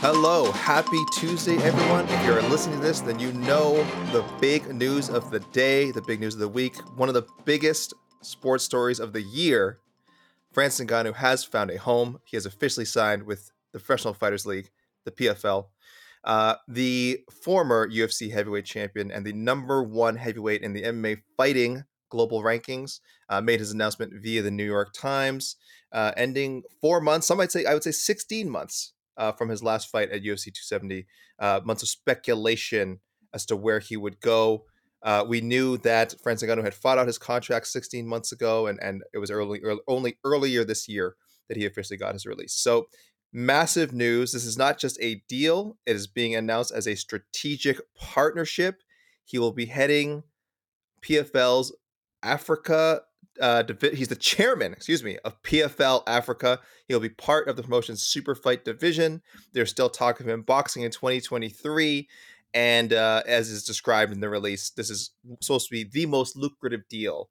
[0.00, 2.08] Hello, happy Tuesday, everyone.
[2.08, 3.82] If you're listening to this, then you know
[4.12, 7.26] the big news of the day, the big news of the week, one of the
[7.44, 9.80] biggest sports stories of the year.
[10.52, 12.20] Francis Ngannou has found a home.
[12.24, 14.70] He has officially signed with the Professional Fighters League,
[15.04, 15.66] the PFL.
[16.22, 21.82] Uh, the former UFC heavyweight champion and the number one heavyweight in the MMA fighting
[22.08, 25.56] global rankings uh, made his announcement via the New York Times,
[25.90, 27.26] uh, ending four months.
[27.26, 30.44] Some might say, I would say, 16 months uh, from his last fight at UFC
[30.44, 31.06] 270.
[31.38, 33.00] Uh, months of speculation
[33.34, 34.64] as to where he would go.
[35.02, 38.78] Uh, we knew that Francis Ngannou had fought out his contract 16 months ago, and,
[38.82, 41.14] and it was early, early, only earlier this year
[41.48, 42.54] that he officially got his release.
[42.54, 42.88] So,
[43.32, 44.32] massive news.
[44.32, 48.82] This is not just a deal, it is being announced as a strategic partnership.
[49.24, 50.24] He will be heading
[51.02, 51.76] PFL's
[52.22, 53.02] Africa
[53.40, 53.62] uh,
[53.92, 56.60] he's the chairman, excuse me, of PFL Africa.
[56.86, 59.22] He'll be part of the promotion's super fight division.
[59.52, 62.08] There's still talk of him boxing in 2023.
[62.54, 65.10] And uh, as is described in the release, this is
[65.40, 67.28] supposed to be the most lucrative deal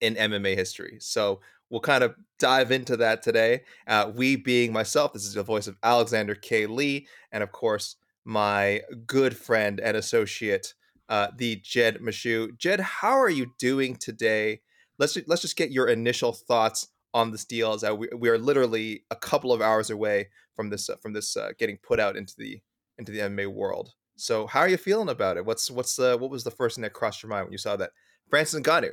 [0.00, 0.98] in MMA history.
[1.00, 3.62] So we'll kind of dive into that today.
[3.86, 6.66] Uh, we being myself, this is the voice of Alexander K.
[6.66, 10.74] Lee, and of course, my good friend and associate,
[11.08, 12.56] uh, the Jed Meshew.
[12.58, 14.60] Jed, how are you doing today?
[14.98, 17.72] Let's let's just get your initial thoughts on this deal.
[17.72, 21.36] As we, we are literally a couple of hours away from this uh, from this
[21.36, 22.60] uh, getting put out into the
[22.98, 23.92] into the MMA world.
[24.16, 25.44] So how are you feeling about it?
[25.44, 27.76] What's what's the what was the first thing that crossed your mind when you saw
[27.76, 27.90] that
[28.28, 28.92] Francis Ngannou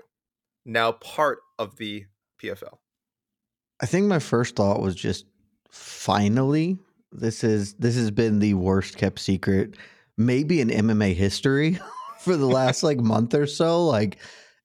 [0.65, 2.05] now part of the
[2.41, 2.77] PFL?
[3.81, 5.25] I think my first thought was just
[5.69, 6.77] finally
[7.11, 9.75] this is this has been the worst kept secret
[10.17, 11.79] maybe in MMA history
[12.19, 14.17] for the last like month or so like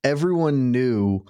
[0.05, 1.25] everyone knew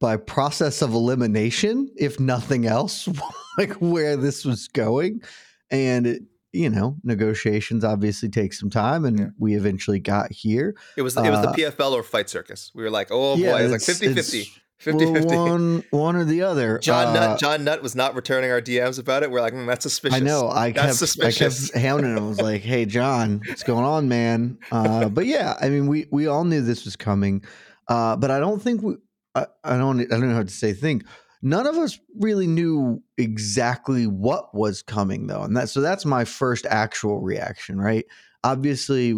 [0.00, 3.08] by process of elimination, if nothing else,
[3.58, 5.22] like where this was going.
[5.70, 9.26] And it, you know, negotiations obviously take some time, and yeah.
[9.38, 10.74] we eventually got here.
[10.96, 12.70] It was it was uh, the PFL or Fight Circus.
[12.74, 14.62] We were like, oh yeah, boy, it's, it's like 50 50.
[14.82, 15.36] 50 well, 50.
[15.36, 16.78] One, one or the other.
[16.80, 19.30] John uh, Nutt, John Nutt was not returning our DMs about it.
[19.30, 20.20] We're like, mm, that's suspicious.
[20.20, 20.48] I know.
[20.48, 21.70] I that's kept, suspicious.
[21.70, 22.24] I kept hounding him.
[22.24, 24.58] I was like, hey, John, what's going on, man?
[24.72, 27.44] Uh, but yeah, I mean, we we all knew this was coming.
[27.88, 28.94] Uh, but I don't think we,
[29.34, 31.04] I, I don't I don't know how to say think.
[31.42, 36.24] None of us really knew exactly what was coming though, and that so that's my
[36.24, 37.80] first actual reaction.
[37.80, 38.04] Right?
[38.44, 39.12] Obviously,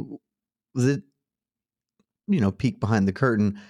[0.75, 1.02] the
[2.26, 3.61] you know peek behind the curtain.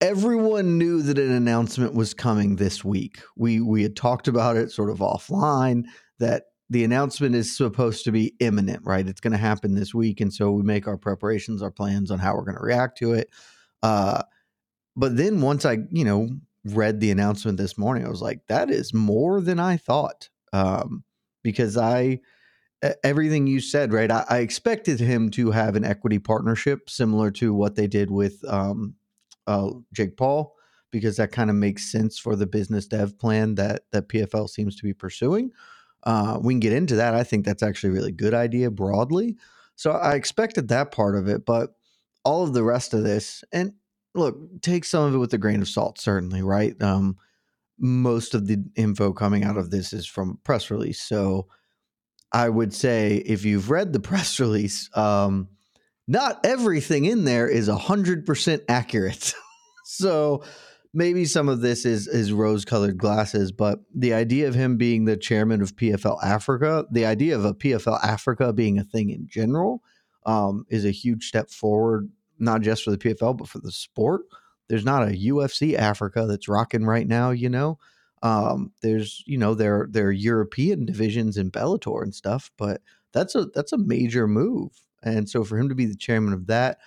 [0.00, 3.20] Everyone knew that an announcement was coming this week.
[3.36, 5.84] We we had talked about it sort of offline
[6.18, 9.06] that the announcement is supposed to be imminent, right?
[9.06, 12.18] It's going to happen this week, and so we make our preparations, our plans on
[12.18, 13.30] how we're going to react to it.
[13.82, 14.22] Uh,
[14.98, 16.28] but then once I, you know,
[16.64, 20.28] read the announcement this morning, I was like, that is more than I thought.
[20.52, 21.04] Um,
[21.44, 22.20] because I,
[23.04, 24.10] everything you said, right?
[24.10, 28.42] I, I, expected him to have an equity partnership similar to what they did with
[28.48, 28.94] um,
[29.46, 30.54] uh, Jake Paul,
[30.90, 34.74] because that kind of makes sense for the business dev plan that that PFL seems
[34.76, 35.52] to be pursuing.
[36.04, 37.14] Uh, we can get into that.
[37.14, 39.36] I think that's actually a really good idea broadly.
[39.76, 41.74] So I expected that part of it, but
[42.24, 43.74] all of the rest of this, and
[44.18, 46.80] look, take some of it with a grain of salt, certainly, right?
[46.82, 47.16] Um,
[47.78, 51.00] most of the info coming out of this is from press release.
[51.00, 51.46] So
[52.32, 55.48] I would say if you've read the press release, um,
[56.06, 59.34] not everything in there is 100% accurate.
[59.84, 60.42] so
[60.94, 65.04] maybe some of this is is rose colored glasses, but the idea of him being
[65.04, 69.28] the chairman of PFL Africa, the idea of a PFL Africa being a thing in
[69.28, 69.82] general,
[70.26, 74.22] um, is a huge step forward, not just for the PFL but for the sport.
[74.68, 77.78] There's not a UFC Africa that's rocking right now, you know.
[78.22, 82.82] Um, there's you know there there are European divisions in Bellator and stuff, but
[83.12, 84.72] that's a that's a major move.
[85.02, 86.78] And so for him to be the chairman of that,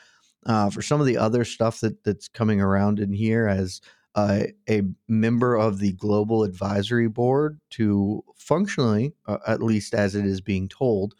[0.45, 3.81] uh, for some of the other stuff that that's coming around in here as
[4.15, 10.25] uh, a member of the global advisory board to functionally, uh, at least as it
[10.25, 11.15] is being told,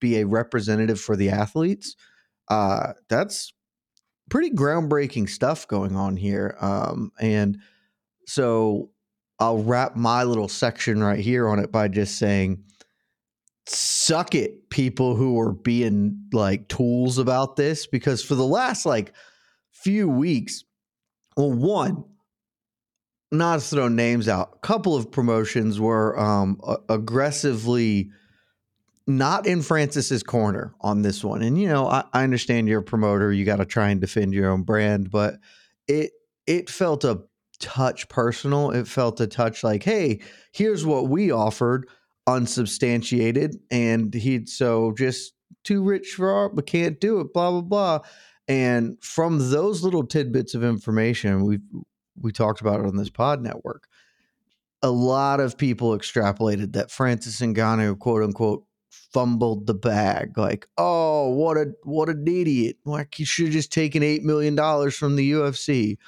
[0.00, 1.96] be a representative for the athletes.
[2.48, 3.52] Uh, that's
[4.28, 6.56] pretty groundbreaking stuff going on here.
[6.60, 7.58] Um, and
[8.26, 8.90] so
[9.38, 12.64] I'll wrap my little section right here on it by just saying,
[13.66, 19.12] suck it, people who are being like tools about this, because for the last like
[19.70, 20.64] few weeks,
[21.36, 22.04] well, one,
[23.30, 28.10] not to throw names out, a couple of promotions were um, aggressively
[29.08, 31.42] not in Francis's corner on this one.
[31.42, 34.34] And you know, I, I understand you're a promoter, you got to try and defend
[34.34, 35.36] your own brand, but
[35.88, 36.12] it
[36.46, 37.22] it felt a
[37.58, 38.70] touch personal.
[38.70, 40.20] It felt a touch like, hey,
[40.52, 41.88] here's what we offered,
[42.26, 45.32] unsubstantiated, and he'd so just
[45.64, 47.32] too rich for art, but can't do it.
[47.32, 48.00] Blah blah blah.
[48.46, 51.60] And from those little tidbits of information, we
[52.20, 53.88] we talked about it on this pod network.
[54.82, 58.64] A lot of people extrapolated that Francis and Ngannou, quote unquote,
[59.12, 60.36] fumbled the bag.
[60.36, 62.76] Like, oh, what a what an idiot!
[62.84, 65.98] Like he should have just taken eight million dollars from the UFC.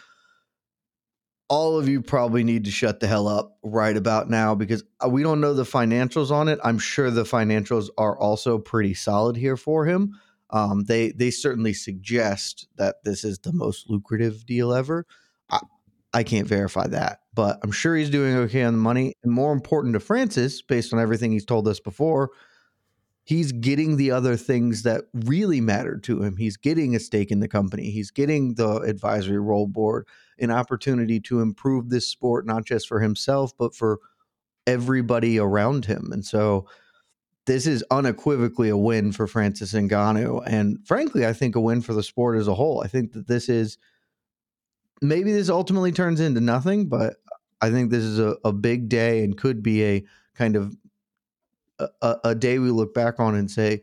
[1.49, 5.08] All of you probably need to shut the hell up right about now because uh,
[5.08, 6.61] we don't know the financials on it.
[6.62, 10.17] I'm sure the financials are also pretty solid here for him.
[10.50, 15.06] Um, they they certainly suggest that this is the most lucrative deal ever.
[16.12, 19.14] I can't verify that, but I'm sure he's doing okay on the money.
[19.23, 22.31] And more important to Francis, based on everything he's told us before,
[23.30, 26.36] he's getting the other things that really mattered to him.
[26.36, 27.92] He's getting a stake in the company.
[27.92, 30.08] He's getting the advisory role board,
[30.40, 34.00] an opportunity to improve this sport, not just for himself, but for
[34.66, 36.10] everybody around him.
[36.12, 36.66] And so
[37.46, 40.42] this is unequivocally a win for Francis Ngannou.
[40.44, 42.82] And frankly, I think a win for the sport as a whole.
[42.82, 43.78] I think that this is–
[45.00, 47.18] maybe this ultimately turns into nothing, but
[47.60, 50.04] I think this is a, a big day and could be a
[50.34, 50.76] kind of
[52.02, 53.82] a, a day we look back on and say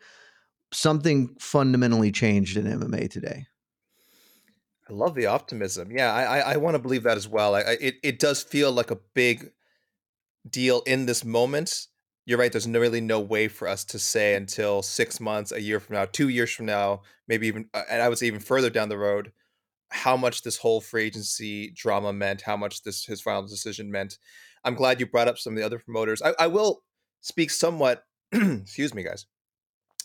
[0.74, 3.46] something fundamentally changed in MMA today.
[4.90, 5.92] I love the optimism.
[5.92, 7.56] Yeah, I I, I want to believe that as well.
[7.56, 9.52] I, I, it it does feel like a big
[10.50, 11.88] deal in this moment.
[12.26, 12.52] You're right.
[12.52, 15.96] There's no, really no way for us to say until six months, a year from
[15.96, 18.90] now, two years from now, maybe even, uh, and I would say even further down
[18.90, 19.32] the road,
[19.92, 24.18] how much this whole free agency drama meant, how much this his final decision meant.
[24.66, 26.22] I'm glad you brought up some of the other promoters.
[26.22, 26.84] I, I will
[27.22, 28.04] speak somewhat.
[28.32, 29.26] excuse me, guys.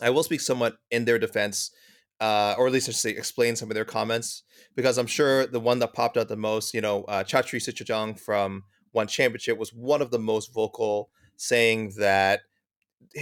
[0.01, 1.71] I will speak somewhat in their defense,
[2.19, 4.43] uh, or at least I should say explain some of their comments
[4.75, 8.19] because I'm sure the one that popped out the most, you know, uh, Chatri Sityodtong
[8.19, 12.41] from One Championship was one of the most vocal, saying that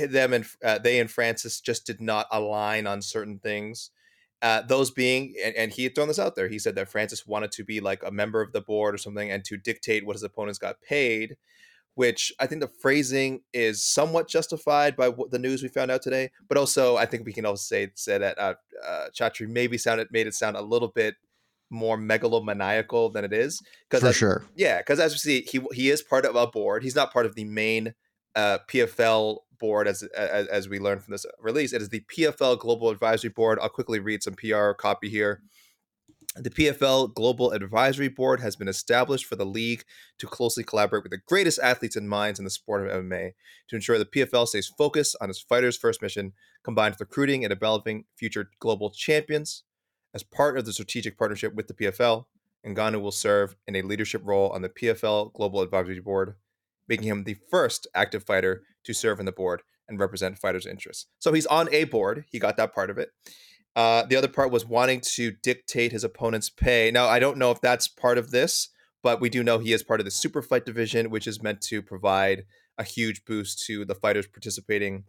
[0.09, 3.91] them and uh, they and Francis just did not align on certain things
[4.41, 6.47] uh, those being, and, and, he had thrown this out there.
[6.47, 9.29] He said that Francis wanted to be like a member of the board or something
[9.29, 11.37] and to dictate what his opponents got paid,
[11.95, 16.01] which I think the phrasing is somewhat justified by what the news we found out
[16.01, 16.31] today.
[16.47, 18.55] But also, I think we can also say, say that uh,
[18.85, 21.15] uh, Chatri maybe sounded made it sound a little bit
[21.69, 23.61] more megalomaniacal than it is.
[23.89, 24.45] Because For as, sure.
[24.55, 26.83] Yeah, because as we see, he he is part of a board.
[26.83, 27.93] He's not part of the main
[28.35, 31.71] uh, PFL board, as, as, as we learned from this release.
[31.71, 33.59] It is the PFL Global Advisory Board.
[33.61, 35.41] I'll quickly read some PR copy here.
[36.37, 39.83] The PFL Global Advisory Board has been established for the league
[40.17, 43.33] to closely collaborate with the greatest athletes and minds in the sport of MMA
[43.67, 46.31] to ensure the PFL stays focused on its fighters' first mission,
[46.63, 49.63] combined with recruiting and developing future global champions.
[50.13, 52.23] As part of the strategic partnership with the PFL,
[52.65, 56.35] Ngannou will serve in a leadership role on the PFL Global Advisory Board,
[56.87, 61.07] making him the first active fighter to serve on the board and represent fighters' interests.
[61.19, 62.23] So he's on a board.
[62.31, 63.09] He got that part of it.
[63.75, 66.91] Uh, the other part was wanting to dictate his opponent's pay.
[66.91, 68.69] Now, I don't know if that's part of this,
[69.01, 71.61] but we do know he is part of the super fight division, which is meant
[71.61, 72.43] to provide
[72.77, 75.05] a huge boost to the fighters participating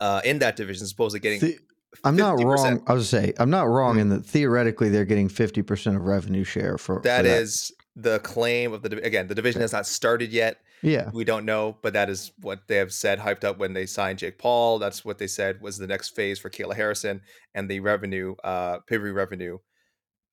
[0.00, 1.40] uh, in that division, supposedly getting.
[1.40, 1.58] The-
[2.04, 2.44] I'm not 50%.
[2.44, 2.82] wrong.
[2.86, 4.00] I was say I'm not wrong Hmm.
[4.00, 8.72] in that theoretically they're getting 50% of revenue share for That for is the claim
[8.72, 9.26] of the again.
[9.26, 10.58] The division has not started yet.
[10.82, 11.10] Yeah.
[11.12, 14.18] We don't know, but that is what they have said, hyped up when they signed
[14.18, 14.78] Jake Paul.
[14.78, 17.22] That's what they said was the next phase for Kayla Harrison,
[17.54, 19.58] and the revenue, uh, pay-per-view revenue,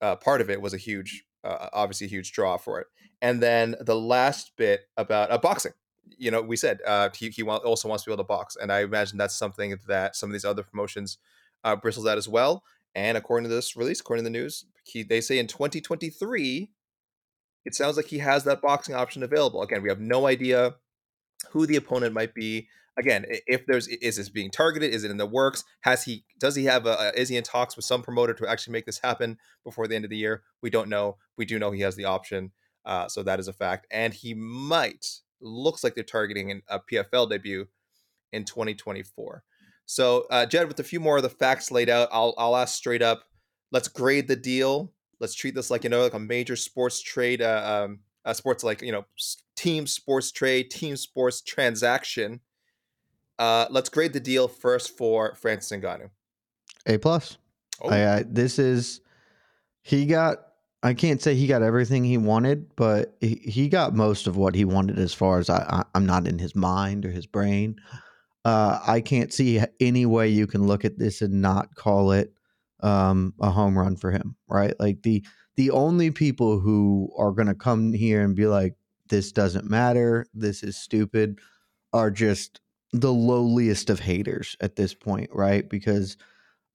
[0.01, 2.87] uh, part of it was a huge, uh, obviously a huge draw for it.
[3.21, 5.73] And then the last bit about uh, boxing.
[6.17, 8.71] You know, we said uh, he he also wants to be able to box, and
[8.71, 11.17] I imagine that's something that some of these other promotions
[11.63, 12.63] uh, bristles at as well.
[12.95, 16.71] And according to this release, according to the news, he, they say in 2023
[17.67, 19.61] it sounds like he has that boxing option available.
[19.61, 20.75] Again, we have no idea
[21.49, 22.69] who the opponent might be.
[22.97, 24.93] Again, if there's is this being targeted?
[24.93, 25.65] Is it in the works?
[25.81, 28.71] Has he does he have a, is he in talks with some promoter to actually
[28.71, 30.43] make this happen before the end of the year?
[30.63, 31.17] We don't know.
[31.37, 32.53] We do know he has the option,
[32.85, 33.85] uh, so that is a fact.
[33.91, 35.05] And he might
[35.41, 37.67] looks like they're targeting a PFL debut
[38.31, 39.43] in 2024.
[39.85, 42.75] So, uh, Jed, with a few more of the facts laid out, I'll I'll ask
[42.77, 43.25] straight up.
[43.73, 44.93] Let's grade the deal.
[45.19, 48.63] Let's treat this like you know like a major sports trade, uh, um, uh, sports
[48.63, 49.05] like you know
[49.55, 52.41] team sports trade, team sports transaction.
[53.39, 56.09] Uh, let's grade the deal first for Francis Ngannou.
[56.87, 57.37] A plus.
[57.81, 59.01] Oh, I, I, this is
[59.81, 60.39] he got.
[60.83, 64.53] I can't say he got everything he wanted, but he, he got most of what
[64.53, 67.77] he wanted as far as I, I, I'm not in his mind or his brain.
[68.45, 72.31] Uh, I can't see any way you can look at this and not call it
[72.81, 74.73] um, a home run for him, right?
[74.79, 78.75] Like the the only people who are going to come here and be like,
[79.09, 80.25] "This doesn't matter.
[80.33, 81.39] This is stupid,"
[81.93, 82.61] are just
[82.93, 85.67] the lowliest of haters at this point, right?
[85.67, 86.17] Because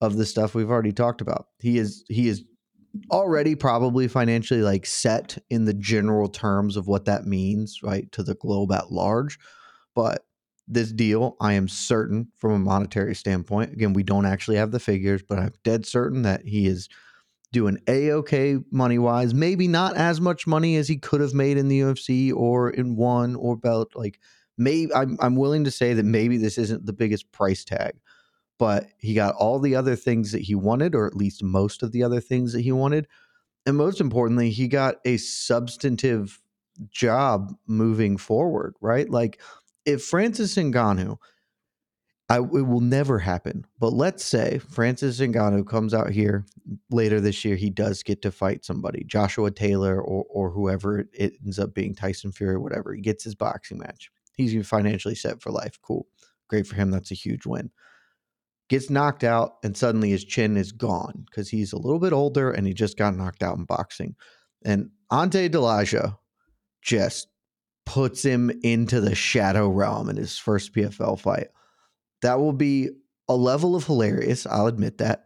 [0.01, 1.47] of the stuff we've already talked about.
[1.61, 2.45] He is he is
[3.11, 8.23] already probably financially like set in the general terms of what that means, right, to
[8.23, 9.39] the globe at large.
[9.95, 10.25] But
[10.69, 14.81] this deal, I am certain from a monetary standpoint, again, we don't actually have the
[14.81, 16.89] figures, but I'm dead certain that he is
[17.53, 19.35] doing a okay money wise.
[19.35, 22.97] Maybe not as much money as he could have made in the UFC or in
[22.97, 23.93] one or belt.
[23.95, 24.19] Like
[24.57, 27.99] maybe I'm I'm willing to say that maybe this isn't the biggest price tag
[28.63, 31.91] but he got all the other things that he wanted, or at least most of
[31.91, 33.09] the other things that he wanted.
[33.67, 36.41] And most importantly, he got a substantive
[36.89, 39.11] job moving forward, right?
[39.11, 39.41] Like
[39.85, 41.17] if Francis Ngannou,
[42.29, 43.67] I, it will never happen.
[43.79, 46.47] But let's say Francis Ngannou comes out here
[46.91, 47.57] later this year.
[47.57, 51.95] He does get to fight somebody, Joshua Taylor or or whoever it ends up being,
[51.95, 52.95] Tyson Fury, whatever.
[52.95, 54.11] He gets his boxing match.
[54.37, 55.79] He's financially set for life.
[55.83, 56.07] Cool,
[56.49, 56.91] great for him.
[56.91, 57.71] That's a huge win
[58.73, 62.51] gets knocked out and suddenly his chin is gone because he's a little bit older
[62.51, 64.15] and he just got knocked out in boxing.
[64.65, 66.17] And Ante Delija
[66.81, 67.29] just
[67.87, 71.49] puts him into the shadow realm in his first PFL fight.
[72.23, 72.91] That will be
[73.29, 75.25] a level of hilarious, I'll admit that.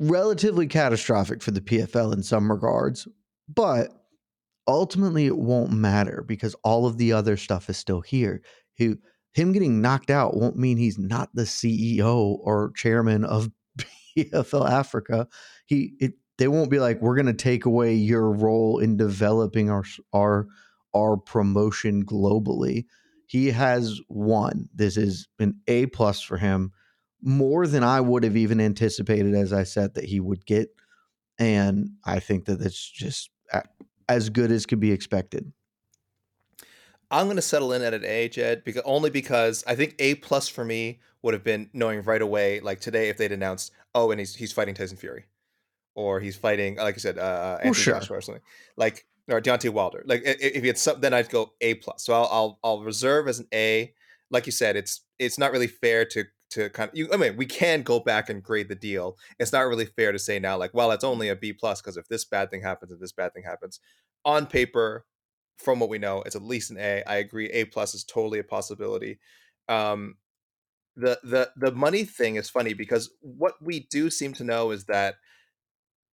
[0.00, 3.08] Relatively catastrophic for the PFL in some regards,
[3.48, 3.90] but
[4.66, 8.42] ultimately it won't matter because all of the other stuff is still here.
[8.74, 8.94] He
[9.32, 13.50] him getting knocked out won't mean he's not the CEO or chairman of
[14.16, 15.28] PFL Africa.
[15.66, 19.70] He it, they won't be like we're going to take away your role in developing
[19.70, 20.46] our our
[20.94, 22.86] our promotion globally.
[23.26, 24.68] He has won.
[24.74, 26.72] This is an A plus for him,
[27.22, 29.34] more than I would have even anticipated.
[29.34, 30.68] As I said that he would get,
[31.38, 33.30] and I think that it's just
[34.08, 35.52] as good as could be expected.
[37.10, 40.16] I'm going to settle in at an A, Jed, because only because I think A
[40.16, 44.10] plus for me would have been knowing right away, like today, if they'd announced, oh,
[44.10, 45.24] and he's he's fighting Tyson Fury,
[45.94, 47.94] or he's fighting, like I said, uh, Anthony sure.
[47.94, 48.42] Joshua or something,
[48.76, 50.02] like or Deontay Wilder.
[50.06, 52.04] Like if he had some, then I'd go A plus.
[52.04, 53.92] So I'll, I'll I'll reserve as an A.
[54.30, 56.96] Like you said, it's it's not really fair to to kind of.
[56.96, 59.16] You, I mean, we can go back and grade the deal.
[59.38, 61.96] It's not really fair to say now, like, well, it's only a B plus because
[61.96, 63.80] if this bad thing happens and this bad thing happens,
[64.24, 65.04] on paper,
[65.58, 67.02] from what we know, it's at least an A.
[67.06, 67.50] I agree.
[67.50, 69.18] A plus is totally a possibility.
[69.68, 70.16] Um,
[70.96, 74.84] the the the money thing is funny because what we do seem to know is
[74.86, 75.16] that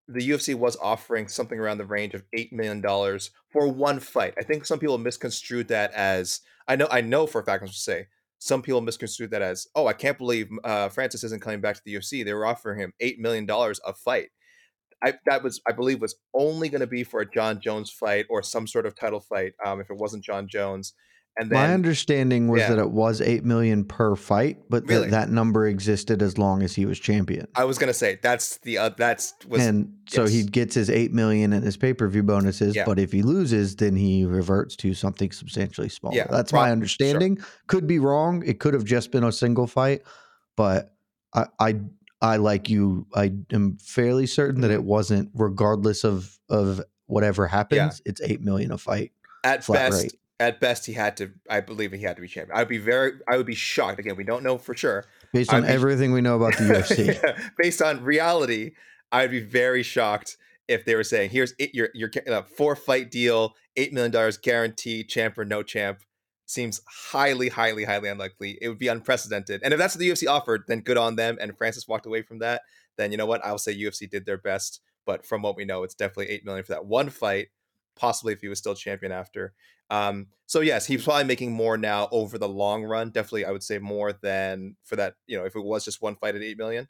[0.08, 4.34] the UFC was offering something around the range of eight million dollars for one fight.
[4.38, 7.66] I think some people misconstrued that as I know I know for a fact I
[7.66, 8.06] should say
[8.38, 11.82] some people misconstrued that as oh I can't believe uh, Francis isn't coming back to
[11.84, 12.24] the UFC.
[12.24, 14.28] They were offering him eight million dollars a fight.
[15.02, 18.26] I, that was I believe was only going to be for a Jon Jones fight
[18.28, 19.54] or some sort of title fight.
[19.64, 20.92] Um, if it wasn't Jon Jones,
[21.36, 22.70] And My understanding was Yeah.
[22.70, 25.10] that it was eight million per fight, but Really?
[25.10, 27.48] that that number existed as long as he was champion.
[27.56, 31.12] I was gonna say that's the uh, that's was and so he gets his eight
[31.12, 32.76] million and his pay per view bonuses.
[32.76, 32.84] Yeah.
[32.84, 36.14] But if he loses, then he reverts to something substantially smaller.
[36.16, 36.72] Yeah, That's prob- my sure.
[36.72, 37.38] understanding.
[37.66, 38.44] Could be wrong.
[38.46, 40.02] It could have just been a single fight,
[40.56, 40.94] but
[41.34, 41.80] I I,
[42.22, 43.08] I like you.
[43.12, 44.74] I am fairly certain that Mhm.
[44.74, 48.00] it wasn't, regardless of of whatever happens.
[48.06, 49.10] It's eight million a fight.
[49.42, 50.12] at flat best rate.
[50.40, 52.56] At best he had to I believe he had to be champion.
[52.56, 53.98] I'd be very I would be shocked.
[53.98, 55.04] Again, we don't know for sure.
[55.32, 57.22] Based on be- everything we know about the UFC.
[57.22, 58.72] Yeah, based on reality,
[59.12, 60.36] I'd be very shocked
[60.68, 64.38] if they were saying, "Here's eight, your your uh, four fight deal, eight million dollars
[64.38, 66.00] guaranteed, champ or no champ."
[66.46, 68.58] Seems highly, highly, highly unlikely.
[68.60, 69.62] It would be unprecedented.
[69.64, 71.38] And if that's what the UFC offered, then good on them.
[71.40, 72.60] And Francis walked away from that.
[72.98, 73.42] Then you know what?
[73.44, 74.80] I'll say UFC did their best.
[75.06, 77.48] But from what we know, it's definitely eight million for that one fight.
[77.96, 79.54] Possibly if he was still champion after.
[79.90, 83.10] Um, so yes, he's probably making more now over the long run.
[83.10, 85.14] Definitely, I would say more than for that.
[85.26, 86.88] You know, if it was just one fight at eight million,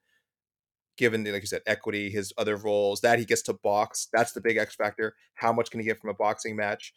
[0.96, 4.40] given like you said, equity, his other roles, that he gets to box, that's the
[4.40, 5.14] big X factor.
[5.34, 6.92] How much can he get from a boxing match?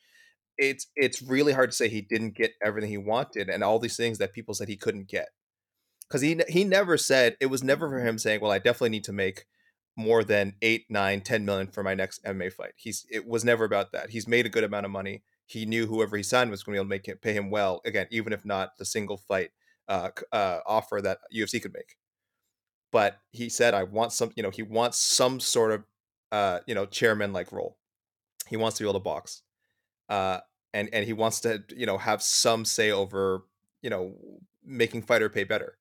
[0.58, 3.98] It's it's really hard to say he didn't get everything he wanted and all these
[3.98, 5.30] things that people said he couldn't get.
[6.08, 9.04] Because he he never said it was never for him saying, "Well, I definitely need
[9.06, 9.46] to make
[9.96, 13.66] more than eight, nine, ten million for my next MMA fight." He's it was never
[13.66, 14.10] about that.
[14.12, 15.24] He's made a good amount of money.
[15.48, 17.50] He knew whoever he signed was going to be able to make it pay him
[17.50, 17.82] well.
[17.86, 19.52] Again, even if not the single fight
[19.88, 21.96] uh, uh, offer that UFC could make.
[22.92, 25.84] But he said i want some you know he wants some sort of
[26.32, 27.78] uh you know chairman like role.
[28.48, 29.42] He wants to be able to box
[30.10, 30.40] uh
[30.74, 33.44] and and he wants to you know have some say over
[33.82, 34.16] you know
[34.64, 35.78] making fighter pay better.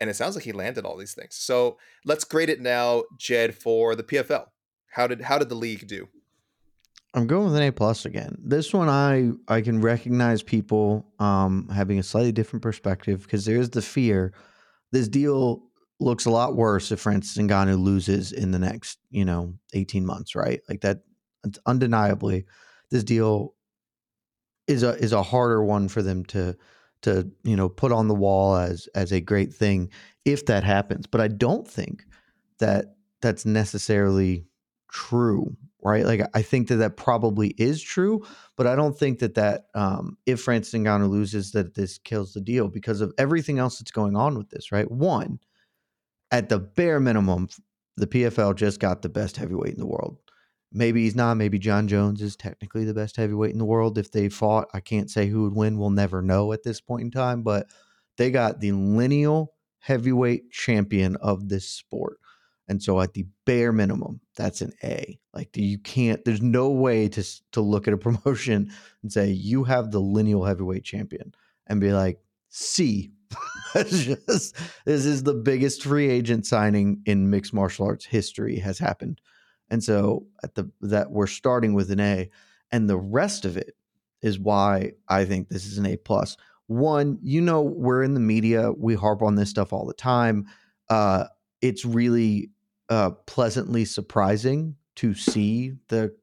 [0.00, 1.34] And it sounds like he landed all these things.
[1.36, 4.46] So let's grade it now jed for the pfl
[4.90, 6.08] how did how did the league do
[7.16, 8.36] I'm going with an A plus again.
[8.40, 13.56] This one I I can recognize people um having a slightly different perspective because there
[13.58, 14.32] is the fear
[14.92, 15.62] this deal
[15.98, 20.34] looks a lot worse if Francis Ngannou loses in the next, you know, 18 months,
[20.34, 20.60] right?
[20.68, 21.00] Like that
[21.66, 22.44] undeniably
[22.90, 23.54] this deal
[24.66, 26.56] is a is a harder one for them to
[27.02, 29.90] to, you know, put on the wall as as a great thing
[30.24, 31.06] if that happens.
[31.06, 32.04] But I don't think
[32.58, 34.46] that that's necessarily
[34.90, 36.04] true, right?
[36.04, 38.24] Like I think that that probably is true,
[38.56, 42.40] but I don't think that that um, if Francis Ngannou loses, that this kills the
[42.40, 44.90] deal because of everything else that's going on with this, right?
[44.90, 45.38] One,
[46.30, 47.48] at the bare minimum,
[47.96, 50.18] the PFL just got the best heavyweight in the world.
[50.72, 51.36] Maybe he's not.
[51.36, 53.96] Maybe Jon Jones is technically the best heavyweight in the world.
[53.96, 55.78] If they fought, I can't say who would win.
[55.78, 57.42] We'll never know at this point in time.
[57.42, 57.68] But
[58.18, 62.18] they got the lineal heavyweight champion of this sport.
[62.68, 65.18] And so at the bare minimum, that's an A.
[65.32, 68.70] Like you can't, there's no way to to look at a promotion
[69.02, 71.34] and say you have the lineal heavyweight champion
[71.66, 73.12] and be like, C.
[73.74, 79.20] Just this is the biggest free agent signing in mixed martial arts history has happened.
[79.68, 82.30] And so at the that we're starting with an A.
[82.72, 83.76] And the rest of it
[84.22, 86.36] is why I think this is an A plus.
[86.68, 90.46] One, you know, we're in the media, we harp on this stuff all the time.
[90.88, 91.26] Uh,
[91.60, 92.50] it's really
[92.88, 96.14] uh, pleasantly surprising to see the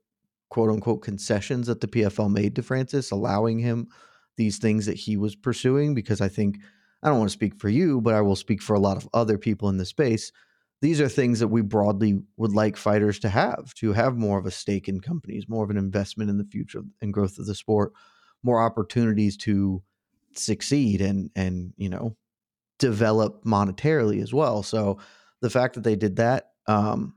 [0.49, 3.88] quote unquote concessions that the PFL made to Francis, allowing him
[4.38, 5.93] these things that he was pursuing.
[5.93, 6.58] Because I think,
[7.02, 9.10] I don't want to speak for you, but I will speak for a lot of
[9.13, 10.32] other people in the space.
[10.82, 14.45] These are things that we broadly would like fighters to have, to have more of
[14.45, 17.56] a stake in companies, more of an investment in the future and growth of the
[17.56, 17.93] sport,
[18.43, 19.82] more opportunities to
[20.36, 22.17] succeed and and you know
[22.80, 24.63] develop monetarily as well.
[24.63, 24.99] So
[25.41, 27.15] the fact that they did that, um,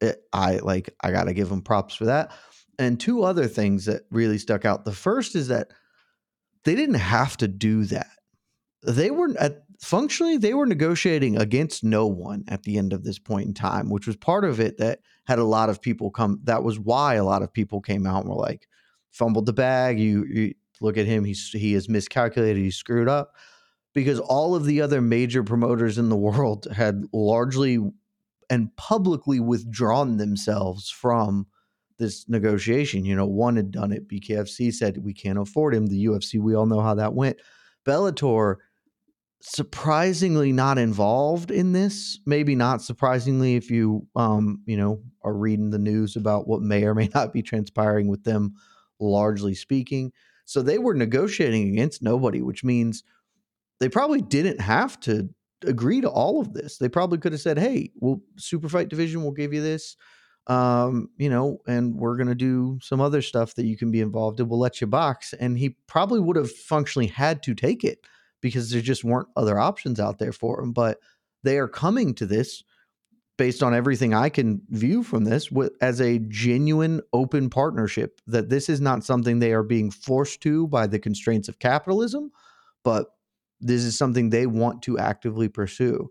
[0.00, 2.32] it, I like I got to give them props for that.
[2.78, 4.84] And two other things that really stuck out.
[4.84, 5.72] The first is that
[6.64, 8.10] they didn't have to do that.
[8.82, 13.18] They were at functionally they were negotiating against no one at the end of this
[13.18, 16.40] point in time, which was part of it that had a lot of people come.
[16.44, 18.68] That was why a lot of people came out and were like,
[19.10, 19.98] fumbled the bag.
[19.98, 22.62] You, you look at him; he's he is miscalculated.
[22.62, 23.34] He's screwed up
[23.94, 27.78] because all of the other major promoters in the world had largely
[28.50, 31.46] and publicly withdrawn themselves from
[31.98, 33.04] this negotiation.
[33.04, 34.08] You know, one had done it.
[34.08, 35.86] BKFC said we can't afford him.
[35.86, 37.38] The UFC, we all know how that went.
[37.84, 38.56] Bellator,
[39.40, 42.18] surprisingly not involved in this.
[42.26, 46.84] Maybe not surprisingly if you, um, you know, are reading the news about what may
[46.84, 48.54] or may not be transpiring with them,
[48.98, 50.12] largely speaking.
[50.44, 53.04] So they were negotiating against nobody, which means
[53.80, 55.28] they probably didn't have to
[55.66, 56.78] agree to all of this.
[56.78, 59.96] They probably could have said, "Hey, we'll super fight division, we'll give you this.
[60.48, 64.00] um, you know, and we're going to do some other stuff that you can be
[64.00, 64.48] involved in.
[64.48, 65.34] We'll let you box.
[65.34, 67.98] And he probably would have functionally had to take it
[68.40, 70.72] because there just weren't other options out there for him.
[70.72, 70.98] But
[71.44, 72.64] they are coming to this
[73.36, 78.48] based on everything I can view from this with, as a genuine open partnership that
[78.48, 82.32] this is not something they are being forced to by the constraints of capitalism,
[82.82, 83.08] but
[83.60, 86.10] this is something they want to actively pursue.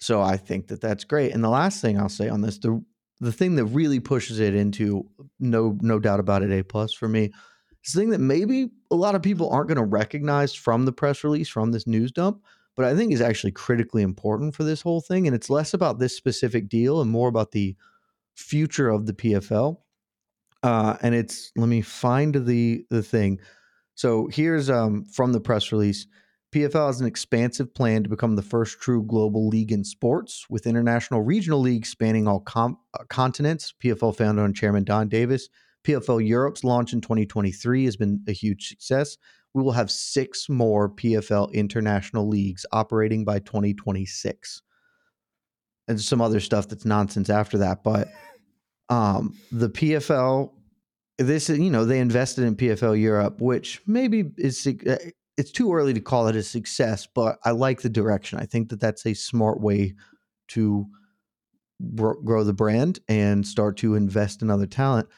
[0.00, 1.32] So I think that that's great.
[1.32, 2.82] And the last thing I'll say on this, the
[3.20, 5.08] the thing that really pushes it into
[5.40, 7.32] no no doubt about it a plus for me
[7.84, 10.92] is the thing that maybe a lot of people aren't going to recognize from the
[10.92, 12.42] press release from this news dump
[12.76, 15.98] but i think is actually critically important for this whole thing and it's less about
[15.98, 17.76] this specific deal and more about the
[18.34, 19.78] future of the pfl
[20.64, 23.38] uh, and it's let me find the the thing
[23.94, 26.06] so here's um, from the press release
[26.52, 30.66] PFL has an expansive plan to become the first true global league in sports, with
[30.66, 33.74] international regional leagues spanning all com- uh, continents.
[33.82, 35.48] PFL founder and chairman Donn Davis.
[35.86, 39.18] PFL Europe's launch in 2023 has been a huge success.
[39.54, 44.62] We will have six more PFL international leagues operating by 2026.
[45.86, 47.82] And some other stuff that's nonsense after that.
[47.82, 48.08] But
[48.88, 50.50] um, the PFL,
[51.18, 54.96] this is, you know, they invested in PFL Europe, which maybe is uh,
[55.38, 58.40] it's too early to call it a success, but I like the direction.
[58.40, 59.94] I think that that's a smart way
[60.48, 60.86] to
[61.94, 65.08] grow the brand and start to invest in other talent.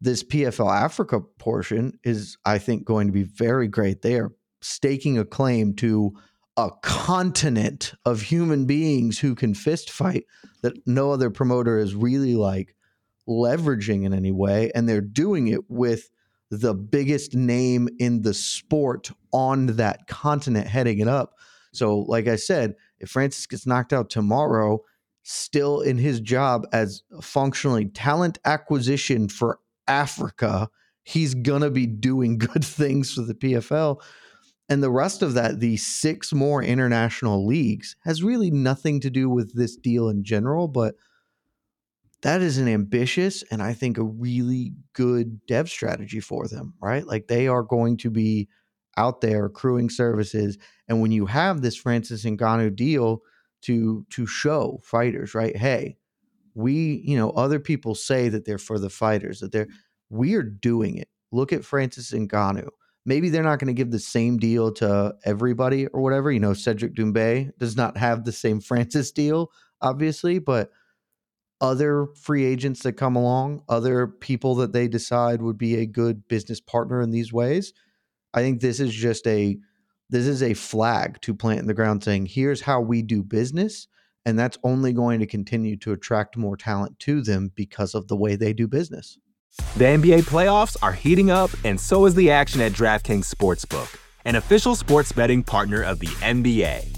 [0.00, 4.02] This PFL Africa portion is, I think, going to be very great.
[4.02, 6.12] They are staking a claim to
[6.56, 10.24] a continent of human beings who can fist fight
[10.62, 12.74] that no other promoter is really like
[13.28, 14.72] leveraging in any way.
[14.74, 16.10] And they're doing it with
[16.50, 21.34] the biggest name in the sport on that continent heading it up.
[21.72, 24.80] So, like I said, if Francis gets knocked out tomorrow,
[25.22, 30.70] still in his job as functionally talent acquisition for Africa,
[31.02, 34.00] he's going to be doing good things for the PFL.
[34.70, 39.30] And the rest of that, the six more international leagues, has really nothing to do
[39.30, 40.94] with this deal in general, but
[42.22, 47.06] that is an ambitious and I think a really good dev strategy for them, right?
[47.06, 48.48] Like they are going to be
[48.96, 50.58] out there accruing services.
[50.88, 53.22] And when you have this Francis and Ngannou deal
[53.62, 55.56] to to show fighters, right?
[55.56, 55.96] Hey,
[56.54, 59.68] we, you know, other people say that they're for the fighters, that they're
[60.10, 61.08] we are doing it.
[61.30, 62.68] Look at Francis and Ngannou.
[63.06, 66.32] Maybe they're not going to give the same deal to everybody or whatever.
[66.32, 69.50] You know, Cedric Doumbé does not have the same Francis deal,
[69.80, 70.70] obviously, but
[71.60, 76.26] other free agents that come along, other people that they decide would be a good
[76.28, 77.72] business partner in these ways.
[78.34, 79.58] I think this is just a
[80.10, 83.88] this is a flag to plant in the ground saying here's how we do business
[84.24, 88.16] and that's only going to continue to attract more talent to them because of the
[88.16, 89.18] way they do business.
[89.76, 94.36] The NBA playoffs are heating up and so is the action at DraftKings Sportsbook, an
[94.36, 96.97] official sports betting partner of the NBA.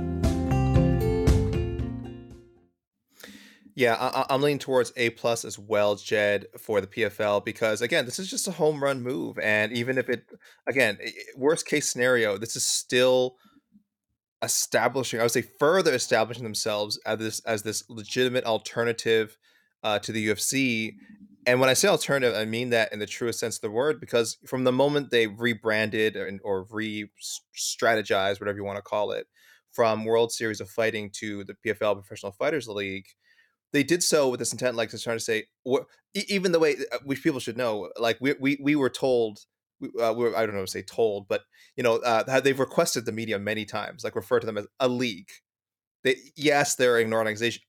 [3.75, 8.05] Yeah, I, am leaning towards A plus as well, Jed, for the PFL because again,
[8.05, 10.25] this is just a home run move, and even if it,
[10.67, 10.97] again,
[11.37, 13.37] worst case scenario, this is still
[14.41, 15.19] establishing.
[15.19, 19.37] I would say further establishing themselves as this as this legitimate alternative
[19.83, 20.95] uh, to the UFC.
[21.47, 23.99] And when I say alternative, I mean that in the truest sense of the word,
[23.99, 29.25] because from the moment they rebranded or, or re-strategized, whatever you want to call it,
[29.71, 33.07] from World Series of Fighting to the PFL Professional Fighters League
[33.73, 35.45] they did so with this intent, like to trying to say,
[36.13, 39.39] even the way uh, which people should know, like we we we were told,
[39.81, 41.43] uh, we were, I don't know, say told, but
[41.75, 44.87] you know, uh, they've requested the media many times, like refer to them as a
[44.87, 45.29] league.
[46.03, 47.61] They, yes, they're an organization,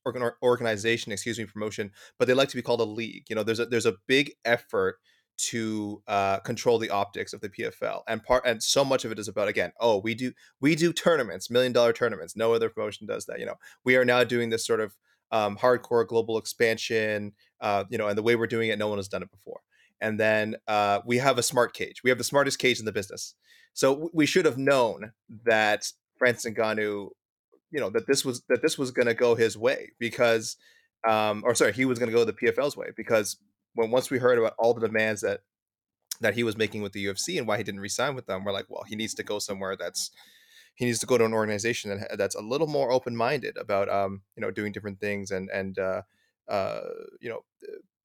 [0.43, 3.25] organization, excuse me, promotion, but they like to be called a league.
[3.29, 4.97] You know, there's a there's a big effort
[5.37, 9.19] to uh, control the optics of the PFL, and part and so much of it
[9.19, 12.35] is about again, oh, we do we do tournaments, million dollar tournaments.
[12.35, 13.39] No other promotion does that.
[13.39, 14.97] You know, we are now doing this sort of
[15.33, 18.99] um, hardcore global expansion, uh, you know, and the way we're doing it, no one
[18.99, 19.61] has done it before.
[20.01, 22.03] And then uh, we have a smart cage.
[22.05, 23.35] We have the smartest cage in the business.
[23.73, 25.13] So we should have known
[25.45, 25.87] that
[26.19, 27.09] Francis Ngannou,
[27.71, 30.57] you know, that this was that this was going to go his way because,
[31.09, 33.39] um, or sorry, he was going to go the PFL's way because
[33.75, 35.41] when once we heard about all the demands that
[36.21, 38.53] that he was making with the UFC and why he didn't resign with them, we're
[38.53, 40.11] like, well, he needs to go somewhere that's
[40.75, 43.89] he needs to go to an organization that, that's a little more open minded about
[43.89, 46.03] um, you know doing different things and and uh,
[46.49, 46.81] uh,
[47.21, 47.43] you know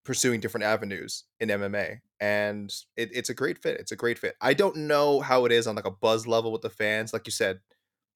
[0.08, 2.00] pursuing different avenues in MMA.
[2.22, 3.78] And it, it's a great fit.
[3.78, 4.36] It's a great fit.
[4.40, 7.12] I don't know how it is on like a buzz level with the fans.
[7.12, 7.60] Like you said,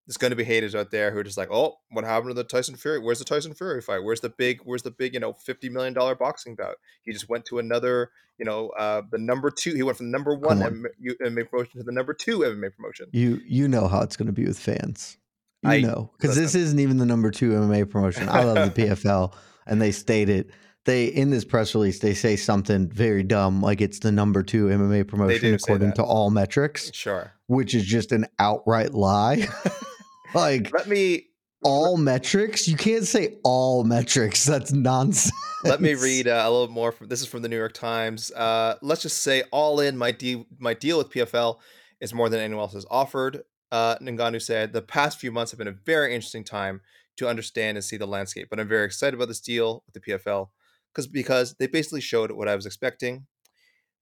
[0.07, 2.33] there's going to be haters out there who are just like, oh, what happened to
[2.33, 2.99] the Tyson Fury?
[2.99, 4.03] Where's the Tyson Fury fight?
[4.03, 6.75] Where's the big, where's the big, you know, fifty million dollar boxing bout?
[7.03, 9.73] He just went to another, you know, uh, the number two.
[9.73, 13.07] He went from the number one MMA promotion to the number two MMA promotion.
[13.11, 15.17] You you know how it's going to be with fans.
[15.63, 18.27] You I know because this isn't even the number two MMA promotion.
[18.27, 19.33] I love the PFL,
[19.67, 20.51] and they stated
[20.85, 24.65] they in this press release they say something very dumb like it's the number two
[24.65, 26.91] MMA promotion according to all metrics.
[26.93, 29.47] Sure, which is just an outright lie.
[30.33, 31.27] like let me
[31.63, 32.67] all metrics.
[32.67, 34.45] You can't say all metrics.
[34.45, 35.31] That's nonsense.
[35.63, 38.31] Let me read uh, a little more from this is from the New York Times.
[38.31, 41.59] Uh, let's just say all in my deal my deal with PFL
[41.99, 43.43] is more than anyone else has offered.
[43.71, 46.81] Uh, Ngannou said the past few months have been a very interesting time
[47.17, 50.11] to understand and see the landscape, but I'm very excited about this deal with the
[50.11, 50.49] PFL
[50.93, 53.27] because because they basically showed what I was expecting.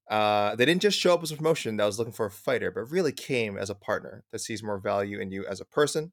[0.10, 2.71] Uh, they didn't just show up as a promotion that was looking for a fighter,
[2.71, 6.12] but really came as a partner that sees more value in you as a person.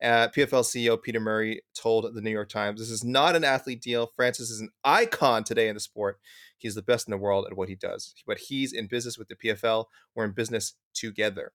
[0.00, 3.82] Uh, PFL CEO Peter Murray told the New York Times, "This is not an athlete
[3.82, 4.06] deal.
[4.06, 6.20] Francis is an icon today in the sport.
[6.58, 8.14] He's the best in the world at what he does.
[8.26, 9.86] But he's in business with the PFL.
[10.14, 11.52] We're in business together."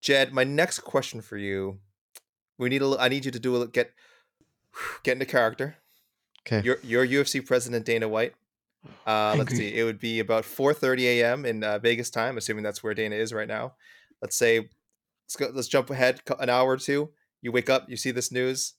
[0.00, 1.80] Jed, my next question for you,
[2.58, 2.96] we need a.
[2.98, 3.92] I need you to do a get
[5.02, 5.76] get into character.
[6.46, 6.64] Okay.
[6.64, 8.34] Your your UFC president Dana White.
[9.06, 9.74] Uh, let's see.
[9.74, 11.44] It would be about 4:30 a.m.
[11.44, 13.74] in uh, Vegas time, assuming that's where Dana is right now.
[14.22, 15.50] Let's say let's go.
[15.52, 17.10] Let's jump ahead an hour or two.
[17.42, 18.74] You wake up, you see this news.